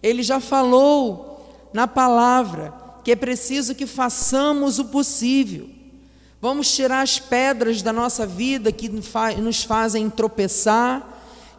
Ele 0.00 0.22
já 0.22 0.38
falou 0.38 1.44
na 1.72 1.88
palavra 1.88 2.72
que 3.02 3.10
é 3.10 3.16
preciso 3.16 3.74
que 3.74 3.86
façamos 3.86 4.78
o 4.78 4.84
possível. 4.84 5.68
Vamos 6.42 6.74
tirar 6.74 7.02
as 7.02 7.20
pedras 7.20 7.82
da 7.82 7.92
nossa 7.92 8.26
vida 8.26 8.72
que 8.72 8.88
nos 8.88 9.62
fazem 9.62 10.10
tropeçar, 10.10 11.06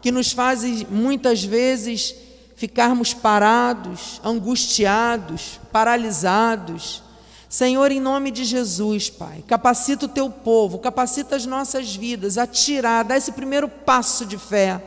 que 0.02 0.12
nos 0.12 0.30
fazem 0.30 0.86
muitas 0.90 1.42
vezes 1.42 2.14
ficarmos 2.54 3.14
parados, 3.14 4.20
angustiados, 4.22 5.58
paralisados. 5.72 7.02
Senhor, 7.48 7.90
em 7.92 7.98
nome 7.98 8.30
de 8.30 8.44
Jesus, 8.44 9.08
Pai, 9.08 9.42
capacita 9.48 10.04
o 10.04 10.08
teu 10.08 10.28
povo, 10.28 10.78
capacita 10.78 11.34
as 11.34 11.46
nossas 11.46 11.96
vidas 11.96 12.36
a 12.36 12.46
tirar, 12.46 13.04
dar 13.04 13.16
esse 13.16 13.32
primeiro 13.32 13.70
passo 13.70 14.26
de 14.26 14.36
fé, 14.36 14.82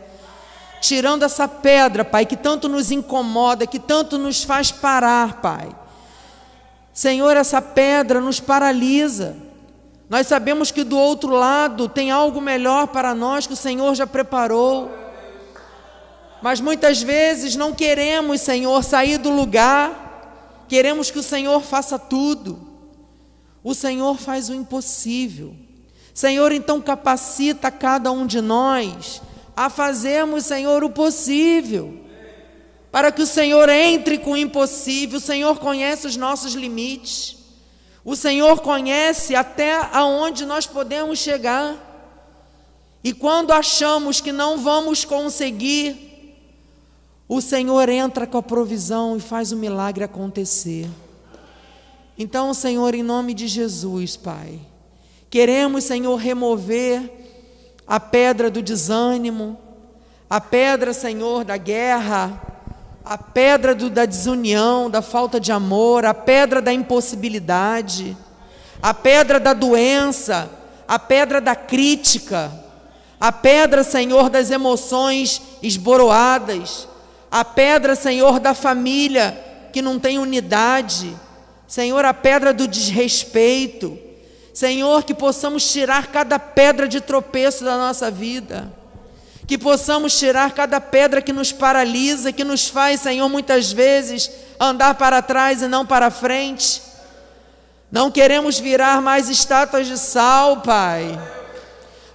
tirando 0.79 1.23
essa 1.23 1.47
pedra, 1.47 2.05
Pai, 2.05 2.23
que 2.23 2.37
tanto 2.37 2.69
nos 2.69 2.91
incomoda, 2.91 3.65
que 3.65 3.79
tanto 3.79 4.19
nos 4.19 4.43
faz 4.43 4.71
parar, 4.71 5.41
Pai. 5.41 5.75
Senhor, 6.93 7.35
essa 7.35 7.59
pedra 7.59 8.21
nos 8.21 8.39
paralisa. 8.39 9.46
Nós 10.09 10.27
sabemos 10.27 10.71
que 10.71 10.83
do 10.83 10.97
outro 10.97 11.33
lado 11.33 11.89
tem 11.89 12.11
algo 12.11 12.39
melhor 12.39 12.87
para 12.87 13.13
nós 13.13 13.45
que 13.45 13.53
o 13.53 13.57
Senhor 13.57 13.93
já 13.93 14.07
preparou. 14.07 14.89
Mas 16.41 16.61
muitas 16.61 17.01
vezes 17.01 17.55
não 17.55 17.73
queremos, 17.73 18.41
Senhor, 18.41 18.83
sair 18.83 19.17
do 19.17 19.29
lugar, 19.29 20.65
queremos 20.67 21.11
que 21.11 21.19
o 21.19 21.23
Senhor 21.23 21.61
faça 21.61 21.99
tudo. 21.99 22.67
O 23.63 23.73
Senhor 23.73 24.17
faz 24.17 24.49
o 24.49 24.53
impossível. 24.53 25.53
Senhor, 26.13 26.51
então 26.51 26.81
capacita 26.81 27.69
cada 27.69 28.11
um 28.11 28.25
de 28.25 28.39
nós 28.41 29.21
a 29.55 29.69
fazermos, 29.69 30.45
Senhor, 30.45 30.83
o 30.83 30.89
possível, 30.89 31.99
para 32.91 33.11
que 33.11 33.21
o 33.21 33.27
Senhor 33.27 33.67
entre 33.69 34.19
com 34.19 34.31
o 34.31 34.37
impossível. 34.37 35.17
O 35.17 35.21
Senhor 35.21 35.59
conhece 35.59 36.07
os 36.07 36.15
nossos 36.15 36.53
limites. 36.53 37.36
O 38.07 38.15
Senhor 38.15 38.61
conhece 38.61 39.35
até 39.35 39.81
aonde 39.91 40.45
nós 40.45 40.65
podemos 40.65 41.19
chegar. 41.19 41.75
E 43.03 43.11
quando 43.11 43.51
achamos 43.51 44.21
que 44.21 44.31
não 44.31 44.59
vamos 44.59 45.03
conseguir, 45.03 46.33
o 47.27 47.41
Senhor 47.41 47.89
entra 47.89 48.25
com 48.25 48.37
a 48.37 48.41
provisão 48.41 49.17
e 49.17 49.19
faz 49.19 49.51
o 49.51 49.57
milagre 49.57 50.05
acontecer. 50.05 50.87
Então, 52.17 52.53
Senhor, 52.53 52.95
em 52.95 53.03
nome 53.03 53.33
de 53.33 53.45
Jesus, 53.45 54.15
Pai, 54.15 54.57
queremos, 55.29 55.83
Senhor, 55.83 56.15
remover 56.15 57.11
a 57.85 57.99
pedra 57.99 58.49
do 58.49 58.61
desânimo, 58.61 59.57
a 60.29 60.39
pedra, 60.39 60.93
Senhor, 60.93 61.43
da 61.43 61.57
guerra, 61.57 62.56
a 63.09 63.17
pedra 63.17 63.73
do, 63.73 63.89
da 63.89 64.05
desunião, 64.05 64.89
da 64.89 65.01
falta 65.01 65.39
de 65.39 65.49
amor, 65.49 66.05
a 66.05 66.13
pedra 66.13 66.61
da 66.61 66.73
impossibilidade, 66.73 68.17
a 68.81 68.93
pedra 68.93 69.39
da 69.39 69.53
doença, 69.53 70.49
a 70.85 70.99
pedra 70.99 71.39
da 71.39 71.55
crítica, 71.55 72.51
a 73.17 73.31
pedra, 73.31 73.81
Senhor, 73.81 74.29
das 74.29 74.51
emoções 74.51 75.41
esboroadas, 75.63 76.85
a 77.31 77.45
pedra, 77.45 77.95
Senhor, 77.95 78.41
da 78.41 78.53
família 78.53 79.41
que 79.71 79.81
não 79.81 79.97
tem 79.97 80.19
unidade, 80.19 81.15
Senhor, 81.65 82.03
a 82.03 82.13
pedra 82.13 82.53
do 82.53 82.67
desrespeito, 82.67 83.97
Senhor, 84.53 85.03
que 85.03 85.13
possamos 85.13 85.71
tirar 85.71 86.07
cada 86.07 86.37
pedra 86.37 86.89
de 86.89 86.99
tropeço 86.99 87.63
da 87.63 87.77
nossa 87.77 88.11
vida 88.11 88.76
que 89.47 89.57
possamos 89.57 90.19
tirar 90.19 90.51
cada 90.51 90.81
pedra 90.81 91.21
que 91.21 91.31
nos 91.31 91.53
paralisa, 91.53 92.33
que 92.33 92.43
nos 92.43 92.67
faz, 92.67 92.99
Senhor, 92.99 93.29
muitas 93.29 93.71
vezes 93.71 94.29
andar 94.59 94.95
para 94.95 95.21
trás 95.21 95.61
e 95.61 95.69
não 95.69 95.85
para 95.85 96.11
frente. 96.11 96.81
Não 97.89 98.11
queremos 98.11 98.59
virar 98.59 99.01
mais 99.01 99.29
estátuas 99.29 99.87
de 99.87 99.97
sal, 99.97 100.57
Pai. 100.57 101.17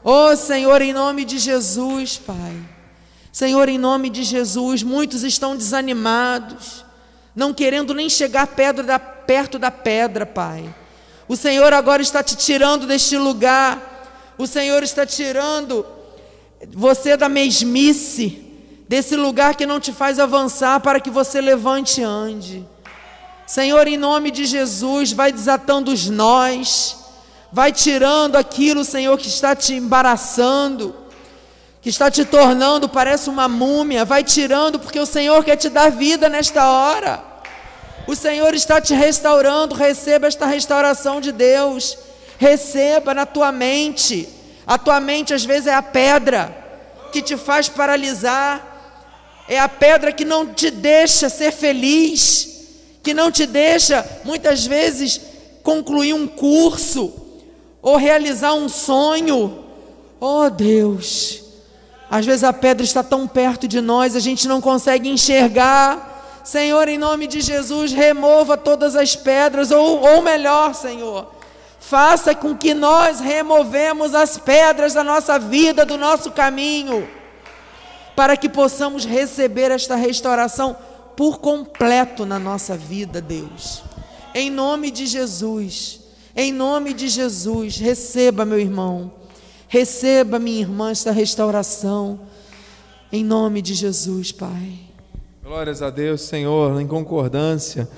Oh, 0.04 0.36
Senhor, 0.36 0.82
em 0.82 0.92
nome 0.92 1.24
de 1.24 1.38
Jesus, 1.38 2.18
Pai. 2.18 2.54
Senhor, 3.32 3.66
em 3.66 3.78
nome 3.78 4.10
de 4.10 4.24
Jesus, 4.24 4.82
muitos 4.82 5.22
estão 5.22 5.56
desanimados, 5.56 6.84
não 7.34 7.54
querendo 7.54 7.94
nem 7.94 8.10
chegar 8.10 8.46
da, 8.84 8.98
perto 8.98 9.58
da 9.58 9.70
pedra, 9.70 10.26
Pai. 10.26 10.62
O 11.26 11.34
Senhor 11.34 11.72
agora 11.72 12.02
está 12.02 12.22
te 12.22 12.36
tirando 12.36 12.86
deste 12.86 13.16
lugar, 13.16 14.34
o 14.36 14.46
Senhor 14.46 14.82
está 14.82 15.06
tirando 15.06 15.86
você 16.70 17.16
da 17.16 17.28
mesmice, 17.28 18.44
desse 18.88 19.16
lugar 19.16 19.54
que 19.54 19.66
não 19.66 19.80
te 19.80 19.92
faz 19.92 20.18
avançar, 20.18 20.80
para 20.80 21.00
que 21.00 21.10
você 21.10 21.40
levante 21.40 22.00
e 22.00 22.04
ande. 22.04 22.66
Senhor, 23.46 23.86
em 23.86 23.96
nome 23.96 24.30
de 24.30 24.44
Jesus, 24.44 25.12
vai 25.12 25.32
desatando 25.32 25.92
os 25.92 26.08
nós, 26.08 26.96
vai 27.52 27.72
tirando 27.72 28.36
aquilo, 28.36 28.84
Senhor, 28.84 29.16
que 29.18 29.28
está 29.28 29.54
te 29.54 29.74
embaraçando, 29.74 30.94
que 31.82 31.88
está 31.88 32.10
te 32.10 32.24
tornando, 32.24 32.88
parece 32.88 33.28
uma 33.28 33.48
múmia, 33.48 34.04
vai 34.04 34.22
tirando, 34.22 34.78
porque 34.78 35.00
o 35.00 35.06
Senhor 35.06 35.44
quer 35.44 35.56
te 35.56 35.68
dar 35.68 35.90
vida 35.90 36.28
nesta 36.28 36.70
hora. 36.70 37.22
O 38.06 38.14
Senhor 38.14 38.54
está 38.54 38.80
te 38.80 38.94
restaurando, 38.94 39.74
receba 39.74 40.26
esta 40.26 40.46
restauração 40.46 41.20
de 41.20 41.32
Deus, 41.32 41.98
receba 42.38 43.14
na 43.14 43.26
tua 43.26 43.52
mente. 43.52 44.28
A 44.66 44.78
tua 44.78 45.00
mente 45.00 45.34
às 45.34 45.44
vezes 45.44 45.66
é 45.66 45.74
a 45.74 45.82
pedra 45.82 46.56
que 47.12 47.20
te 47.20 47.36
faz 47.36 47.68
paralisar, 47.68 48.72
é 49.48 49.58
a 49.58 49.68
pedra 49.68 50.12
que 50.12 50.24
não 50.24 50.46
te 50.54 50.70
deixa 50.70 51.28
ser 51.28 51.52
feliz, 51.52 52.48
que 53.02 53.12
não 53.12 53.30
te 53.30 53.44
deixa 53.44 54.06
muitas 54.24 54.64
vezes 54.64 55.20
concluir 55.62 56.14
um 56.14 56.26
curso 56.26 57.12
ou 57.80 57.96
realizar 57.96 58.54
um 58.54 58.68
sonho. 58.68 59.64
Oh 60.20 60.48
Deus, 60.48 61.42
às 62.08 62.24
vezes 62.24 62.44
a 62.44 62.52
pedra 62.52 62.84
está 62.84 63.02
tão 63.02 63.26
perto 63.26 63.66
de 63.66 63.80
nós, 63.80 64.14
a 64.14 64.20
gente 64.20 64.46
não 64.46 64.60
consegue 64.60 65.08
enxergar. 65.08 66.40
Senhor, 66.44 66.88
em 66.88 66.98
nome 66.98 67.26
de 67.26 67.40
Jesus, 67.40 67.92
remova 67.92 68.56
todas 68.56 68.96
as 68.96 69.14
pedras, 69.14 69.70
ou, 69.70 70.00
ou 70.00 70.22
melhor, 70.22 70.74
Senhor, 70.74 71.32
faça 71.82 72.32
com 72.32 72.56
que 72.56 72.72
nós 72.72 73.18
removemos 73.18 74.14
as 74.14 74.38
pedras 74.38 74.94
da 74.94 75.02
nossa 75.02 75.36
vida, 75.36 75.84
do 75.84 75.98
nosso 75.98 76.30
caminho, 76.30 77.06
para 78.14 78.36
que 78.36 78.48
possamos 78.48 79.04
receber 79.04 79.72
esta 79.72 79.96
restauração 79.96 80.76
por 81.16 81.40
completo 81.40 82.24
na 82.24 82.38
nossa 82.38 82.76
vida, 82.76 83.20
Deus. 83.20 83.82
Em 84.32 84.48
nome 84.48 84.92
de 84.92 85.06
Jesus, 85.06 86.00
em 86.36 86.52
nome 86.52 86.94
de 86.94 87.08
Jesus, 87.08 87.76
receba, 87.78 88.44
meu 88.44 88.60
irmão, 88.60 89.12
receba, 89.66 90.38
minha 90.38 90.60
irmã, 90.60 90.92
esta 90.92 91.10
restauração, 91.10 92.20
em 93.10 93.24
nome 93.24 93.60
de 93.60 93.74
Jesus, 93.74 94.30
Pai. 94.30 94.78
Glórias 95.42 95.82
a 95.82 95.90
Deus, 95.90 96.22
Senhor, 96.22 96.80
em 96.80 96.86
concordância. 96.86 97.88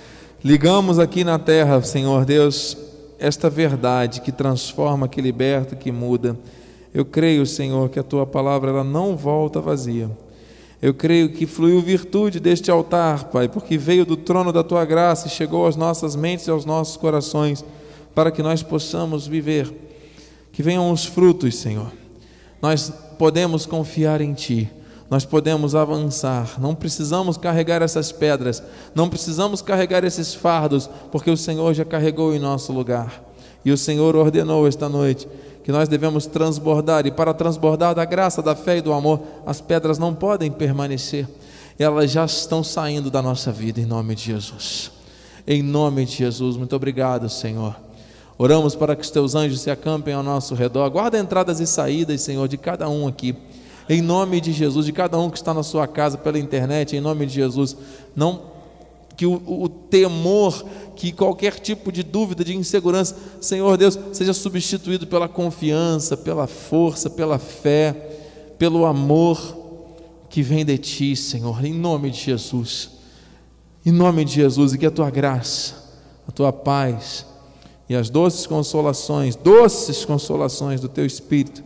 Ligamos 0.43 0.99
aqui 0.99 1.22
na 1.22 1.39
terra, 1.39 1.82
Senhor 1.82 2.24
Deus, 2.24 2.76
esta 3.19 3.49
verdade 3.49 4.21
que 4.21 4.33
transforma, 4.33 5.09
que 5.09 5.21
liberta, 5.21 5.77
que 5.77 5.93
muda. 5.93 6.37
Eu 6.93 7.05
creio, 7.05 7.45
Senhor, 7.47 7.89
que 7.89 7.99
a 7.99 8.03
tua 8.03 8.27
palavra 8.27 8.71
ela 8.71 8.85
não 8.85 9.17
volta 9.17 9.61
vazia. 9.61 10.11
Eu 10.81 10.93
creio 10.93 11.31
que 11.31 11.47
fluiu 11.47 11.81
virtude 11.81 12.39
deste 12.39 12.71
altar, 12.71 13.25
Pai, 13.25 13.49
porque 13.49 13.79
veio 13.79 14.05
do 14.05 14.17
trono 14.17 14.53
da 14.53 14.62
tua 14.62 14.85
graça 14.85 15.27
e 15.27 15.31
chegou 15.31 15.67
às 15.67 15.77
nossas 15.77 16.15
mentes 16.15 16.47
e 16.47 16.51
aos 16.51 16.65
nossos 16.65 16.97
corações, 16.97 17.65
para 18.15 18.31
que 18.31 18.43
nós 18.43 18.62
possamos 18.62 19.27
viver. 19.27 19.73
Que 20.53 20.62
venham 20.62 20.91
os 20.91 21.05
frutos, 21.05 21.57
Senhor. 21.57 21.91
Nós 22.61 22.93
podemos 23.19 23.67
confiar 23.67 24.21
em 24.21 24.35
Ti 24.35 24.71
nós 25.15 25.25
podemos 25.25 25.77
avançar. 25.77 26.61
Não 26.61 26.75
precisamos 26.75 27.37
carregar 27.37 27.81
essas 27.83 28.11
pedras, 28.11 28.61
não 28.97 29.09
precisamos 29.09 29.62
carregar 29.62 30.03
esses 30.03 30.35
fardos, 30.35 30.91
porque 31.12 31.31
o 31.31 31.37
Senhor 31.37 31.73
já 31.73 31.85
carregou 31.85 32.35
em 32.35 32.41
nosso 32.41 32.73
lugar. 32.73 33.23
E 33.65 33.71
o 33.71 33.79
Senhor 33.79 34.17
ordenou 34.17 34.67
esta 34.67 34.89
noite 34.89 35.29
que 35.62 35.71
nós 35.71 35.89
devemos 35.89 36.27
transbordar, 36.27 37.07
e 37.07 37.12
para 37.12 37.33
transbordar 37.33 37.95
da 37.95 38.05
graça, 38.05 38.43
da 38.43 38.57
fé 38.57 38.79
e 38.79 38.81
do 38.81 38.93
amor, 38.93 39.21
as 39.47 39.61
pedras 39.61 40.01
não 40.01 40.12
podem 40.12 40.51
permanecer, 40.51 41.29
elas 41.79 42.11
já 42.11 42.25
estão 42.25 42.65
saindo 42.65 43.09
da 43.09 43.23
nossa 43.23 43.53
vida, 43.53 43.81
em 43.81 43.87
nome 43.87 44.17
de 44.17 44.25
Jesus. 44.25 44.91
Em 45.47 45.62
nome 45.62 46.07
de 46.07 46.17
Jesus, 46.17 46.57
muito 46.57 46.75
obrigado, 46.75 47.29
Senhor. 47.29 47.77
Oramos 48.37 48.75
para 48.75 48.97
que 48.97 49.03
os 49.03 49.11
teus 49.11 49.37
anjos 49.37 49.61
se 49.61 49.71
acampem 49.71 50.12
ao 50.12 50.25
nosso 50.25 50.57
redor, 50.57 50.91
guarda 50.91 51.17
entradas 51.21 51.61
e 51.61 51.69
saídas, 51.69 52.21
Senhor, 52.21 52.49
de 52.49 52.59
cada 52.59 52.89
um 52.89 53.07
aqui 53.07 53.37
em 53.89 54.01
nome 54.01 54.41
de 54.41 54.53
Jesus, 54.53 54.87
de 54.87 54.93
cada 54.93 55.18
um 55.18 55.28
que 55.28 55.37
está 55.37 55.53
na 55.53 55.62
sua 55.62 55.87
casa 55.87 56.16
pela 56.16 56.39
internet, 56.39 56.97
em 56.97 57.01
nome 57.01 57.26
de 57.26 57.35
Jesus, 57.35 57.76
não 58.16 58.55
que 59.16 59.26
o, 59.26 59.41
o, 59.47 59.68
temor, 59.68 60.64
que 60.97 61.12
qualquer 61.12 61.61
tipo 61.61 61.93
de 61.93 62.03
dúvida, 62.03 62.45
de 62.45 62.57
insegurança, 62.57 63.16
Senhor 63.41 63.76
Deus, 63.76 63.99
seja 64.12 64.32
substituído 64.32 65.07
pela 65.07 65.28
confiança, 65.28 66.16
pela 66.16 66.47
força, 66.47 67.09
pela 67.09 67.39
fé, 67.39 67.93
pelo 68.59 68.85
amor 68.85 69.39
que 70.28 70.43
vem 70.43 70.64
de 70.64 70.76
Ti, 70.78 71.14
Senhor, 71.14 71.64
em 71.64 71.72
nome 71.72 72.11
de 72.11 72.18
Jesus. 72.18 72.91
Em 73.87 73.93
nome 73.93 74.24
de 74.24 74.35
Jesus, 74.35 74.72
e 74.72 74.78
que 74.78 74.87
a 74.87 74.91
tua 74.91 75.11
graça, 75.11 75.74
a 76.26 76.32
tua 76.32 76.53
paz 76.53 77.26
e 77.89 77.95
as 77.95 78.09
doces 78.11 78.47
consolações, 78.47 79.37
doces 79.37 80.05
consolações 80.05 80.80
do 80.80 80.89
teu 80.89 81.05
Espírito 81.05 81.62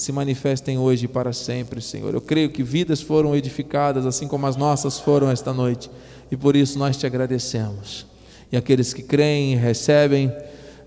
se 0.00 0.12
manifestem 0.12 0.78
hoje 0.78 1.04
e 1.04 1.08
para 1.08 1.32
sempre, 1.32 1.80
Senhor. 1.80 2.14
Eu 2.14 2.20
creio 2.20 2.50
que 2.50 2.62
vidas 2.62 3.02
foram 3.02 3.36
edificadas, 3.36 4.06
assim 4.06 4.26
como 4.26 4.46
as 4.46 4.56
nossas 4.56 4.98
foram 4.98 5.30
esta 5.30 5.52
noite, 5.52 5.90
e 6.30 6.36
por 6.36 6.56
isso 6.56 6.78
nós 6.78 6.96
te 6.96 7.06
agradecemos. 7.06 8.06
E 8.50 8.56
aqueles 8.56 8.94
que 8.94 9.02
creem 9.02 9.52
e 9.52 9.56
recebem, 9.56 10.32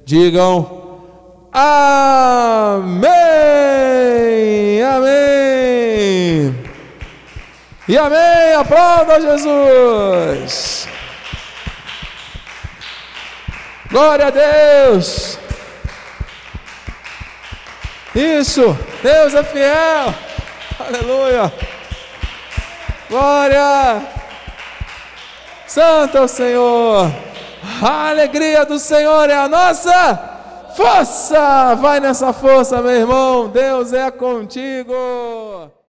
digam 0.03 0.83
Amém! 1.51 3.03
Amém! 4.81 6.55
E 7.87 7.97
amém! 7.97 8.53
Aplauda 8.57 9.21
Jesus! 9.21 10.87
Glória 13.91 14.27
a 14.27 14.31
Deus! 14.31 15.42
Isso! 18.15 18.77
Deus 19.01 19.33
é 19.33 19.43
fiel! 19.43 20.13
Aleluia! 20.79 21.51
Glória! 23.09 24.01
Santo 25.65 26.17
é 26.17 26.21
o 26.21 26.27
Senhor! 26.27 27.11
A 27.81 28.09
alegria 28.09 28.65
do 28.65 28.77
Senhor 28.77 29.29
é 29.29 29.35
a 29.35 29.47
nossa 29.47 30.19
força! 30.75 31.75
Vai 31.75 31.99
nessa 31.99 32.31
força, 32.31 32.81
meu 32.81 32.91
irmão! 32.91 33.47
Deus 33.47 33.91
é 33.93 34.11
contigo! 34.11 34.93